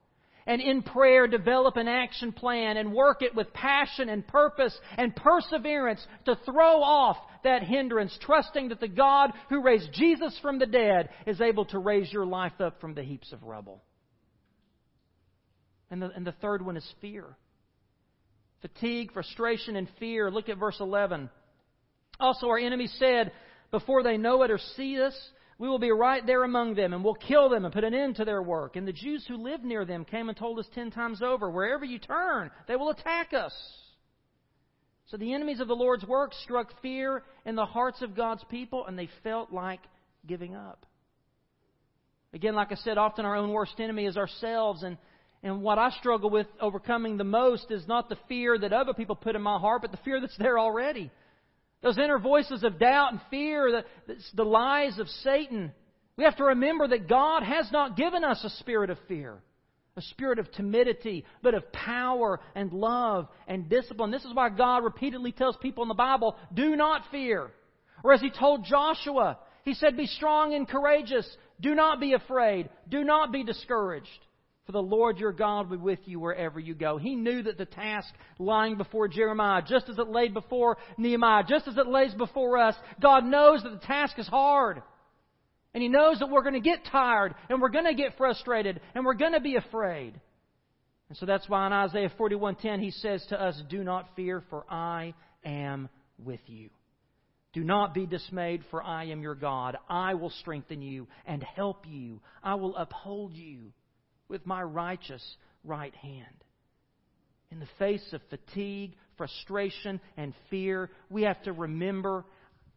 and 0.46 0.60
in 0.60 0.82
prayer 0.82 1.26
develop 1.26 1.76
an 1.76 1.88
action 1.88 2.32
plan 2.32 2.76
and 2.76 2.92
work 2.92 3.22
it 3.22 3.34
with 3.34 3.52
passion 3.52 4.08
and 4.08 4.26
purpose 4.26 4.76
and 4.98 5.16
perseverance 5.16 6.04
to 6.26 6.38
throw 6.44 6.82
off 6.82 7.16
that 7.44 7.62
hindrance, 7.62 8.16
trusting 8.20 8.68
that 8.68 8.80
the 8.80 8.88
God 8.88 9.32
who 9.48 9.62
raised 9.62 9.92
Jesus 9.92 10.38
from 10.42 10.58
the 10.58 10.66
dead 10.66 11.08
is 11.26 11.40
able 11.40 11.64
to 11.66 11.78
raise 11.78 12.12
your 12.12 12.26
life 12.26 12.60
up 12.60 12.80
from 12.80 12.94
the 12.94 13.02
heaps 13.02 13.32
of 13.32 13.42
rubble. 13.42 13.82
And 15.90 16.02
the, 16.02 16.10
and 16.10 16.26
the 16.26 16.32
third 16.32 16.64
one 16.64 16.76
is 16.76 16.94
fear. 17.00 17.24
Fatigue, 18.62 19.12
frustration, 19.12 19.76
and 19.76 19.88
fear. 20.00 20.30
Look 20.30 20.48
at 20.48 20.58
verse 20.58 20.78
11. 20.80 21.28
Also, 22.18 22.48
our 22.48 22.58
enemy 22.58 22.86
said, 22.98 23.32
before 23.70 24.02
they 24.02 24.16
know 24.16 24.42
it 24.42 24.50
or 24.50 24.58
see 24.76 25.00
us, 25.00 25.14
we 25.58 25.68
will 25.68 25.78
be 25.78 25.90
right 25.90 26.24
there 26.26 26.42
among 26.42 26.74
them, 26.74 26.92
and 26.92 27.04
we'll 27.04 27.14
kill 27.14 27.48
them 27.48 27.64
and 27.64 27.72
put 27.72 27.84
an 27.84 27.94
end 27.94 28.16
to 28.16 28.24
their 28.24 28.42
work. 28.42 28.76
And 28.76 28.86
the 28.86 28.92
Jews 28.92 29.24
who 29.26 29.36
lived 29.36 29.64
near 29.64 29.84
them 29.84 30.04
came 30.04 30.28
and 30.28 30.36
told 30.36 30.58
us 30.58 30.66
ten 30.74 30.90
times 30.90 31.22
over, 31.22 31.50
Wherever 31.50 31.84
you 31.84 31.98
turn, 31.98 32.50
they 32.66 32.76
will 32.76 32.90
attack 32.90 33.32
us. 33.32 33.54
So 35.06 35.16
the 35.16 35.34
enemies 35.34 35.60
of 35.60 35.68
the 35.68 35.76
Lord's 35.76 36.04
work 36.04 36.32
struck 36.42 36.80
fear 36.80 37.22
in 37.44 37.54
the 37.54 37.66
hearts 37.66 38.02
of 38.02 38.16
God's 38.16 38.42
people, 38.50 38.86
and 38.86 38.98
they 38.98 39.08
felt 39.22 39.52
like 39.52 39.80
giving 40.26 40.54
up. 40.56 40.86
Again, 42.32 42.54
like 42.54 42.72
I 42.72 42.76
said, 42.76 42.98
often 42.98 43.24
our 43.24 43.36
own 43.36 43.50
worst 43.50 43.78
enemy 43.78 44.06
is 44.06 44.16
ourselves, 44.16 44.82
and 44.82 44.96
and 45.44 45.60
what 45.60 45.78
I 45.78 45.90
struggle 45.90 46.30
with 46.30 46.46
overcoming 46.58 47.18
the 47.18 47.24
most 47.24 47.70
is 47.70 47.86
not 47.86 48.08
the 48.08 48.16
fear 48.28 48.58
that 48.58 48.72
other 48.72 48.94
people 48.94 49.14
put 49.14 49.36
in 49.36 49.42
my 49.42 49.58
heart, 49.58 49.82
but 49.82 49.90
the 49.90 49.98
fear 49.98 50.18
that's 50.18 50.36
there 50.38 50.58
already. 50.58 51.10
Those 51.84 51.98
inner 51.98 52.18
voices 52.18 52.64
of 52.64 52.78
doubt 52.78 53.12
and 53.12 53.20
fear, 53.30 53.84
the, 54.06 54.16
the 54.32 54.42
lies 54.42 54.98
of 54.98 55.06
Satan. 55.06 55.70
We 56.16 56.24
have 56.24 56.38
to 56.38 56.44
remember 56.44 56.88
that 56.88 57.10
God 57.10 57.42
has 57.42 57.70
not 57.70 57.94
given 57.94 58.24
us 58.24 58.42
a 58.42 58.48
spirit 58.48 58.88
of 58.88 58.96
fear, 59.06 59.36
a 59.94 60.00
spirit 60.00 60.38
of 60.38 60.50
timidity, 60.52 61.26
but 61.42 61.52
of 61.52 61.70
power 61.72 62.40
and 62.54 62.72
love 62.72 63.28
and 63.46 63.68
discipline. 63.68 64.10
This 64.10 64.24
is 64.24 64.32
why 64.32 64.48
God 64.48 64.82
repeatedly 64.82 65.30
tells 65.30 65.58
people 65.58 65.82
in 65.82 65.88
the 65.88 65.94
Bible, 65.94 66.36
do 66.54 66.74
not 66.74 67.02
fear. 67.10 67.50
Or 68.02 68.14
as 68.14 68.22
he 68.22 68.30
told 68.30 68.64
Joshua, 68.64 69.38
he 69.64 69.74
said, 69.74 69.94
be 69.94 70.06
strong 70.06 70.54
and 70.54 70.66
courageous. 70.66 71.28
Do 71.60 71.74
not 71.74 72.00
be 72.00 72.14
afraid. 72.14 72.70
Do 72.88 73.04
not 73.04 73.30
be 73.30 73.44
discouraged. 73.44 74.08
For 74.66 74.72
the 74.72 74.82
Lord 74.82 75.18
your 75.18 75.32
God 75.32 75.68
will 75.68 75.76
be 75.76 75.82
with 75.82 75.98
you 76.06 76.18
wherever 76.18 76.58
you 76.58 76.74
go. 76.74 76.96
He 76.96 77.16
knew 77.16 77.42
that 77.42 77.58
the 77.58 77.66
task 77.66 78.08
lying 78.38 78.76
before 78.76 79.08
Jeremiah, 79.08 79.62
just 79.66 79.90
as 79.90 79.98
it 79.98 80.08
laid 80.08 80.32
before 80.32 80.78
Nehemiah, 80.96 81.44
just 81.46 81.68
as 81.68 81.76
it 81.76 81.86
lays 81.86 82.14
before 82.14 82.56
us, 82.56 82.74
God 83.00 83.24
knows 83.24 83.62
that 83.62 83.72
the 83.72 83.86
task 83.86 84.18
is 84.18 84.26
hard. 84.26 84.82
And 85.74 85.82
He 85.82 85.88
knows 85.88 86.20
that 86.20 86.30
we're 86.30 86.42
going 86.42 86.54
to 86.54 86.60
get 86.60 86.86
tired, 86.90 87.34
and 87.50 87.60
we're 87.60 87.68
going 87.68 87.84
to 87.84 87.94
get 87.94 88.16
frustrated, 88.16 88.80
and 88.94 89.04
we're 89.04 89.14
going 89.14 89.32
to 89.32 89.40
be 89.40 89.56
afraid. 89.56 90.18
And 91.10 91.18
so 91.18 91.26
that's 91.26 91.48
why 91.48 91.66
in 91.66 91.72
Isaiah 91.72 92.10
41:10 92.18 92.80
he 92.80 92.90
says 92.90 93.24
to 93.26 93.40
us, 93.40 93.60
"Do 93.68 93.84
not 93.84 94.16
fear, 94.16 94.42
for 94.48 94.64
I 94.70 95.12
am 95.44 95.90
with 96.18 96.40
you. 96.46 96.70
Do 97.52 97.62
not 97.62 97.92
be 97.92 98.06
dismayed, 98.06 98.64
for 98.70 98.82
I 98.82 99.06
am 99.06 99.20
your 99.20 99.34
God. 99.34 99.76
I 99.88 100.14
will 100.14 100.30
strengthen 100.30 100.80
you 100.80 101.06
and 101.26 101.42
help 101.42 101.86
you. 101.86 102.20
I 102.42 102.54
will 102.54 102.74
uphold 102.76 103.34
you." 103.34 103.72
With 104.28 104.46
my 104.46 104.62
righteous 104.62 105.22
right 105.64 105.94
hand. 105.94 106.44
In 107.50 107.60
the 107.60 107.68
face 107.78 108.12
of 108.12 108.20
fatigue, 108.30 108.96
frustration, 109.16 110.00
and 110.16 110.34
fear, 110.50 110.90
we 111.08 111.22
have 111.22 111.42
to 111.44 111.52
remember 111.52 112.24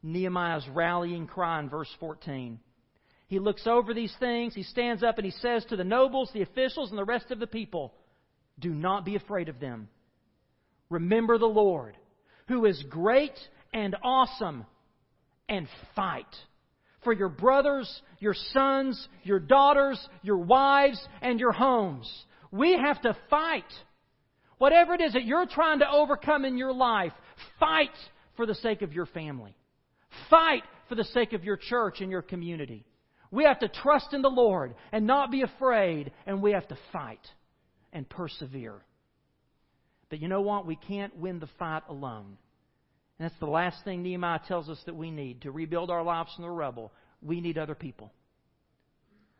Nehemiah's 0.03 0.67
rallying 0.69 1.27
cry 1.27 1.60
in 1.60 1.69
verse 1.69 1.89
14. 1.99 2.60
He 3.27 3.39
looks 3.39 3.67
over 3.67 3.93
these 3.93 4.13
things, 4.19 4.55
he 4.55 4.63
stands 4.63 5.03
up, 5.03 5.17
and 5.17 5.25
he 5.25 5.31
says 5.31 5.65
to 5.65 5.75
the 5.75 5.83
nobles, 5.83 6.29
the 6.33 6.43
officials, 6.43 6.89
and 6.91 6.97
the 6.97 7.05
rest 7.05 7.31
of 7.31 7.39
the 7.39 7.47
people, 7.47 7.93
Do 8.60 8.73
not 8.73 9.03
be 9.03 9.15
afraid 9.15 9.49
of 9.49 9.60
them. 9.60 9.89
Remember 10.89 11.38
the 11.38 11.45
Lord, 11.45 11.97
who 12.47 12.65
is 12.65 12.81
great 12.89 13.38
and 13.73 13.95
awesome, 14.01 14.65
and 15.49 15.67
fight 15.95 16.33
for 17.08 17.13
your 17.13 17.30
brothers, 17.30 18.02
your 18.20 18.34
sons, 18.52 19.08
your 19.24 19.39
daughters, 19.39 19.98
your 20.24 20.39
wives, 20.39 21.00
and 21.22 21.39
your 21.39 21.54
homes. 21.54 22.12
We 22.52 22.78
have 22.78 23.02
to 23.04 23.15
fight. 23.30 23.63
Whatever 24.58 24.93
it 24.93 25.00
is 25.00 25.13
that 25.13 25.24
you're 25.24 25.46
trying 25.46 25.80
to 25.80 25.89
overcome 25.89 26.43
in 26.43 26.58
your 26.58 26.74
life, 26.74 27.13
fight 27.62 27.96
for 28.36 28.46
the 28.46 28.56
sake 28.56 28.82
of 28.82 28.91
your 28.91 29.06
family. 29.06 29.56
Fight 30.30 30.63
for 30.89 30.96
the 30.96 31.06
sake 31.06 31.32
of 31.32 31.46
your 31.46 31.56
church 31.56 32.02
and 32.02 32.12
your 32.12 32.22
community. 32.22 32.86
We 33.32 33.46
have 33.46 33.60
to 33.60 33.70
trust 33.70 34.13
in 34.13 34.22
the 34.22 34.28
Lord 34.28 34.76
and 34.91 35.08
not 35.08 35.32
be 35.32 35.43
afraid, 35.43 36.12
and 36.26 36.41
we 36.41 36.52
have 36.52 36.67
to 36.67 36.78
fight 36.91 37.26
and 37.93 38.10
persevere. 38.10 38.82
But 40.10 40.20
you 40.20 40.28
know 40.28 40.41
what? 40.41 40.65
We 40.65 40.76
can't 40.76 41.15
win 41.15 41.39
the 41.39 41.48
fight 41.58 41.84
alone. 41.88 42.38
And 43.19 43.30
that's 43.30 43.39
the 43.39 43.47
last 43.47 43.84
thing 43.84 44.03
Nehemiah 44.03 44.39
tells 44.47 44.69
us 44.69 44.80
that 44.86 44.95
we 44.95 45.12
need 45.12 45.41
to 45.41 45.51
rebuild 45.51 45.89
our 45.89 46.03
lives 46.03 46.32
from 46.36 46.43
the 46.43 46.51
rubble. 46.51 46.91
We 47.21 47.41
need 47.41 47.58
other 47.58 47.75
people. 47.75 48.12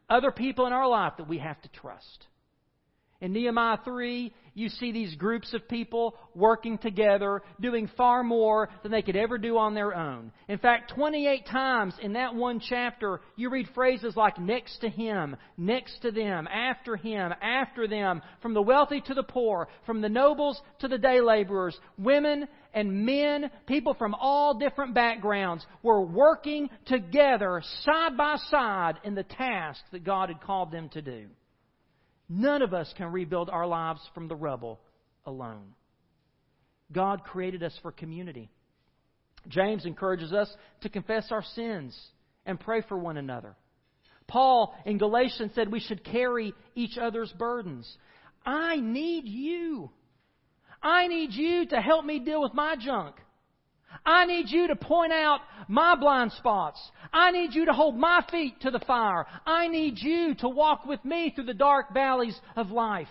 Other 0.09 0.31
people 0.31 0.65
in 0.65 0.73
our 0.73 0.87
life 0.87 1.13
that 1.17 1.27
we 1.27 1.37
have 1.39 1.61
to 1.61 1.69
trust. 1.69 2.25
In 3.19 3.34
Nehemiah 3.34 3.80
3, 3.84 4.32
you 4.53 4.69
see 4.69 4.91
these 4.91 5.15
groups 5.15 5.51
of 5.56 5.67
people 5.67 6.15
working 6.36 6.77
together, 6.77 7.41
doing 7.60 7.89
far 7.97 8.23
more 8.23 8.69
than 8.84 8.91
they 8.91 9.01
could 9.01 9.15
ever 9.15 9.39
do 9.39 9.58
on 9.58 9.73
their 9.73 9.95
own. 9.95 10.32
In 10.47 10.60
fact, 10.60 10.93
28 10.93 11.47
times 11.47 11.95
in 11.99 12.13
that 12.13 12.36
one 12.36 12.60
chapter, 12.60 13.21
you 13.36 13.49
read 13.49 13.67
phrases 13.73 14.15
like 14.15 14.38
next 14.38 14.80
to 14.82 14.89
him, 14.89 15.36
next 15.58 15.99
to 16.03 16.12
them, 16.12 16.47
after 16.47 16.95
him, 16.95 17.34
after 17.41 17.88
them, 17.88 18.21
from 18.41 18.53
the 18.53 18.62
wealthy 18.62 19.01
to 19.01 19.15
the 19.15 19.23
poor, 19.23 19.67
from 19.88 20.01
the 20.01 20.10
nobles 20.10 20.62
to 20.80 20.88
the 20.88 20.99
day 20.99 21.19
laborers, 21.19 21.77
women 21.97 22.47
and 22.75 23.03
men, 23.03 23.49
people 23.65 23.95
from 23.95 24.13
all 24.13 24.53
different 24.60 24.93
backgrounds, 24.93 25.65
were 25.82 26.01
working 26.01 26.69
together 26.86 27.63
side 27.84 28.15
by 28.15 28.38
side 28.51 28.99
in 29.03 29.15
the 29.15 29.23
task 29.23 29.82
that 29.91 30.03
God 30.03 30.30
had 30.30 30.41
called 30.41 30.71
them 30.71 30.89
to 30.89 31.01
do. 31.01 31.25
None 32.29 32.61
of 32.61 32.73
us 32.73 32.93
can 32.97 33.11
rebuild 33.11 33.49
our 33.49 33.65
lives 33.65 34.01
from 34.13 34.27
the 34.27 34.35
rubble 34.35 34.79
alone. 35.25 35.73
God 36.91 37.23
created 37.23 37.63
us 37.63 37.77
for 37.81 37.91
community. 37.91 38.49
James 39.47 39.85
encourages 39.85 40.33
us 40.33 40.53
to 40.81 40.89
confess 40.89 41.27
our 41.31 41.43
sins 41.55 41.97
and 42.45 42.59
pray 42.59 42.81
for 42.87 42.97
one 42.97 43.17
another. 43.17 43.55
Paul 44.27 44.75
in 44.85 44.97
Galatians 44.97 45.52
said 45.56 45.71
we 45.71 45.79
should 45.79 46.04
carry 46.04 46.54
each 46.75 46.97
other's 46.97 47.31
burdens. 47.33 47.89
I 48.45 48.77
need 48.77 49.25
you. 49.25 49.89
I 50.81 51.08
need 51.08 51.31
you 51.33 51.65
to 51.67 51.81
help 51.81 52.06
me 52.06 52.19
deal 52.19 52.41
with 52.41 52.54
my 52.54 52.75
junk. 52.75 53.15
I 54.06 54.25
need 54.25 54.50
you 54.50 54.67
to 54.67 54.75
point 54.75 55.12
out 55.12 55.42
my 55.67 55.96
blind 55.96 56.31
spots. 56.33 56.79
I 57.12 57.31
need 57.31 57.54
you 57.54 57.65
to 57.65 57.73
hold 57.73 57.98
my 57.98 58.25
feet 58.31 58.62
to 58.62 58.71
the 58.71 58.79
fire. 58.79 59.25
I 59.46 59.67
need 59.67 59.98
you 59.98 60.35
to 60.35 60.50
walk 60.50 60.85
with 60.85 61.04
me 61.04 61.31
through 61.33 61.46
the 61.46 61.54
dark 61.54 61.94
valleys 61.94 62.40
of 62.56 62.71
life. 62.71 63.08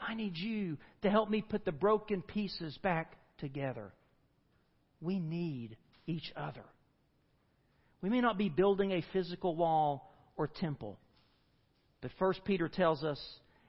I 0.00 0.14
need 0.14 0.36
you 0.36 0.78
to 1.02 1.10
help 1.10 1.30
me 1.30 1.42
put 1.42 1.64
the 1.64 1.72
broken 1.72 2.22
pieces 2.22 2.78
back 2.82 3.16
together. 3.38 3.92
We 5.00 5.18
need 5.18 5.76
each 6.06 6.32
other. 6.36 6.64
We 8.00 8.08
may 8.08 8.20
not 8.20 8.38
be 8.38 8.48
building 8.48 8.92
a 8.92 9.04
physical 9.12 9.56
wall 9.56 10.12
or 10.36 10.46
temple, 10.46 10.98
But 12.00 12.12
First 12.18 12.44
Peter 12.44 12.68
tells 12.68 13.02
us 13.02 13.20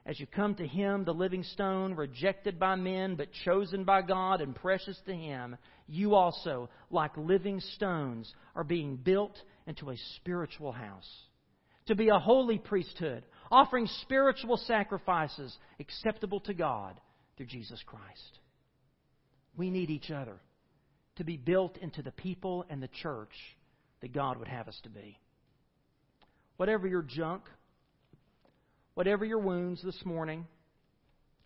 as 0.06 0.20
you 0.20 0.26
come 0.28 0.56
to 0.56 0.66
Him, 0.66 1.04
the 1.04 1.14
living 1.14 1.44
stone, 1.44 1.94
rejected 1.94 2.60
by 2.60 2.76
men, 2.76 3.16
but 3.16 3.32
chosen 3.46 3.84
by 3.84 4.02
God 4.02 4.42
and 4.42 4.56
precious 4.56 5.00
to 5.06 5.14
Him, 5.14 5.58
you 5.90 6.16
also, 6.16 6.70
like 6.92 7.18
living 7.18 7.60
stones, 7.76 8.32
are 8.56 8.64
being 8.64 8.96
built 8.96 9.38
into 9.68 9.90
a 9.90 9.98
spiritual 10.16 10.72
house. 10.72 11.10
To 11.88 11.96
be 11.96 12.10
a 12.10 12.20
holy 12.20 12.60
priesthood, 12.60 13.24
offering 13.52 13.88
spiritual 14.02 14.58
sacrifices 14.58 15.58
acceptable 15.80 16.40
to 16.42 16.54
God 16.54 17.00
through 17.36 17.48
Jesus 17.48 17.82
Christ. 17.86 18.40
We 19.58 19.72
need 19.72 19.90
each 19.90 20.12
other 20.12 20.40
to 21.16 21.24
be 21.24 21.38
built 21.38 21.78
into 21.78 22.02
the 22.02 22.12
people 22.12 22.66
and 22.70 22.82
the 22.82 22.90
church 23.02 23.34
that 24.02 24.14
God 24.14 24.38
would 24.38 24.48
have 24.48 24.68
us 24.68 24.80
to 24.84 24.90
be. 24.90 25.20
Whatever 26.58 26.88
your 26.88 27.02
junk, 27.02 27.44
whatever 28.94 29.26
your 29.26 29.40
wounds 29.40 29.82
this 29.84 30.00
morning, 30.06 30.46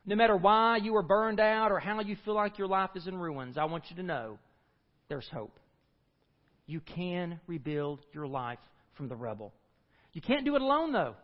no 0.06 0.16
matter 0.16 0.36
why 0.36 0.78
you 0.78 0.96
are 0.96 1.04
burned 1.04 1.40
out 1.40 1.72
or 1.72 1.80
how 1.80 2.00
you 2.02 2.18
feel 2.26 2.36
like 2.36 2.58
your 2.58 2.68
life 2.68 2.92
is 2.96 3.08
in 3.08 3.16
ruins, 3.16 3.58
I 3.58 3.66
want 3.66 3.86
you 3.90 3.96
to 3.98 4.04
know 4.04 4.38
there's 5.08 5.28
hope. 5.32 5.60
You 6.66 6.82
can 6.82 7.40
rebuild 7.48 8.00
your 8.14 8.28
life 8.28 8.60
from 8.96 9.08
the 9.10 9.16
rubble. 9.16 9.54
You 10.14 10.22
can't 10.22 10.46
do 10.46 10.56
it 10.56 10.62
alone, 10.62 10.92
though. 10.92 11.16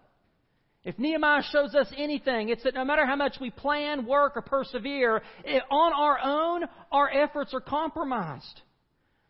If 0.84 0.97
Nehemiah 0.97 1.43
shows 1.51 1.75
us 1.75 1.91
anything, 1.97 2.49
it's 2.49 2.63
that 2.63 2.73
no 2.73 2.86
matter 2.86 3.05
how 3.05 3.17
much 3.17 3.36
we 3.39 3.51
plan, 3.51 4.05
work, 4.05 4.38
or 4.38 4.41
persevere, 4.41 5.21
it, 5.43 5.63
on 5.69 5.93
our 5.93 6.19
own, 6.23 6.63
our 6.91 7.09
efforts 7.09 7.53
are 7.53 7.59
compromised. 7.59 8.61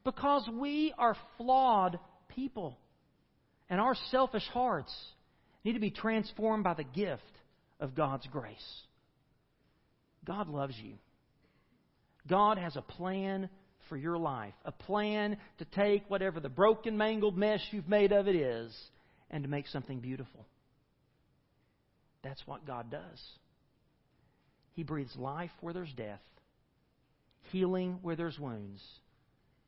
Because 0.03 0.47
we 0.51 0.93
are 0.97 1.15
flawed 1.37 1.99
people. 2.29 2.77
And 3.69 3.81
our 3.81 3.95
selfish 4.11 4.47
hearts 4.53 4.93
need 5.63 5.73
to 5.73 5.79
be 5.79 5.91
transformed 5.91 6.63
by 6.63 6.75
the 6.75 6.83
gift 6.83 7.23
of 7.79 7.95
God's 7.95 8.27
grace. 8.27 8.81
God 10.29 10.47
loves 10.47 10.75
you. 10.77 10.93
God 12.27 12.59
has 12.59 12.75
a 12.75 12.83
plan 12.83 13.49
for 13.89 13.97
your 13.97 14.15
life, 14.15 14.53
a 14.63 14.71
plan 14.71 15.37
to 15.57 15.65
take 15.65 16.07
whatever 16.07 16.39
the 16.39 16.49
broken, 16.49 16.95
mangled 16.95 17.35
mess 17.35 17.61
you've 17.71 17.89
made 17.89 18.11
of 18.11 18.27
it 18.27 18.35
is 18.35 18.71
and 19.31 19.43
to 19.43 19.49
make 19.49 19.67
something 19.67 19.99
beautiful. 19.99 20.45
That's 22.23 22.45
what 22.45 22.67
God 22.67 22.91
does. 22.91 23.19
He 24.73 24.83
breathes 24.83 25.15
life 25.15 25.49
where 25.61 25.73
there's 25.73 25.93
death, 25.93 26.21
healing 27.51 27.97
where 28.03 28.15
there's 28.15 28.37
wounds, 28.37 28.83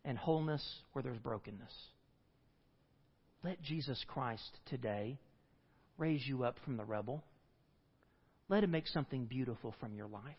and 0.06 0.16
wholeness 0.16 0.64
where 0.94 1.02
there's 1.02 1.18
brokenness. 1.18 1.74
Let 3.44 3.64
Jesus 3.64 4.06
Christ 4.08 4.60
today 4.68 5.18
raise 5.98 6.22
you 6.28 6.44
up 6.44 6.58
from 6.64 6.78
the 6.78 6.86
rubble. 6.86 7.24
Let 8.48 8.64
Him 8.64 8.70
make 8.70 8.88
something 8.88 9.26
beautiful 9.26 9.74
from 9.80 9.96
your 9.96 10.08
life. 10.08 10.36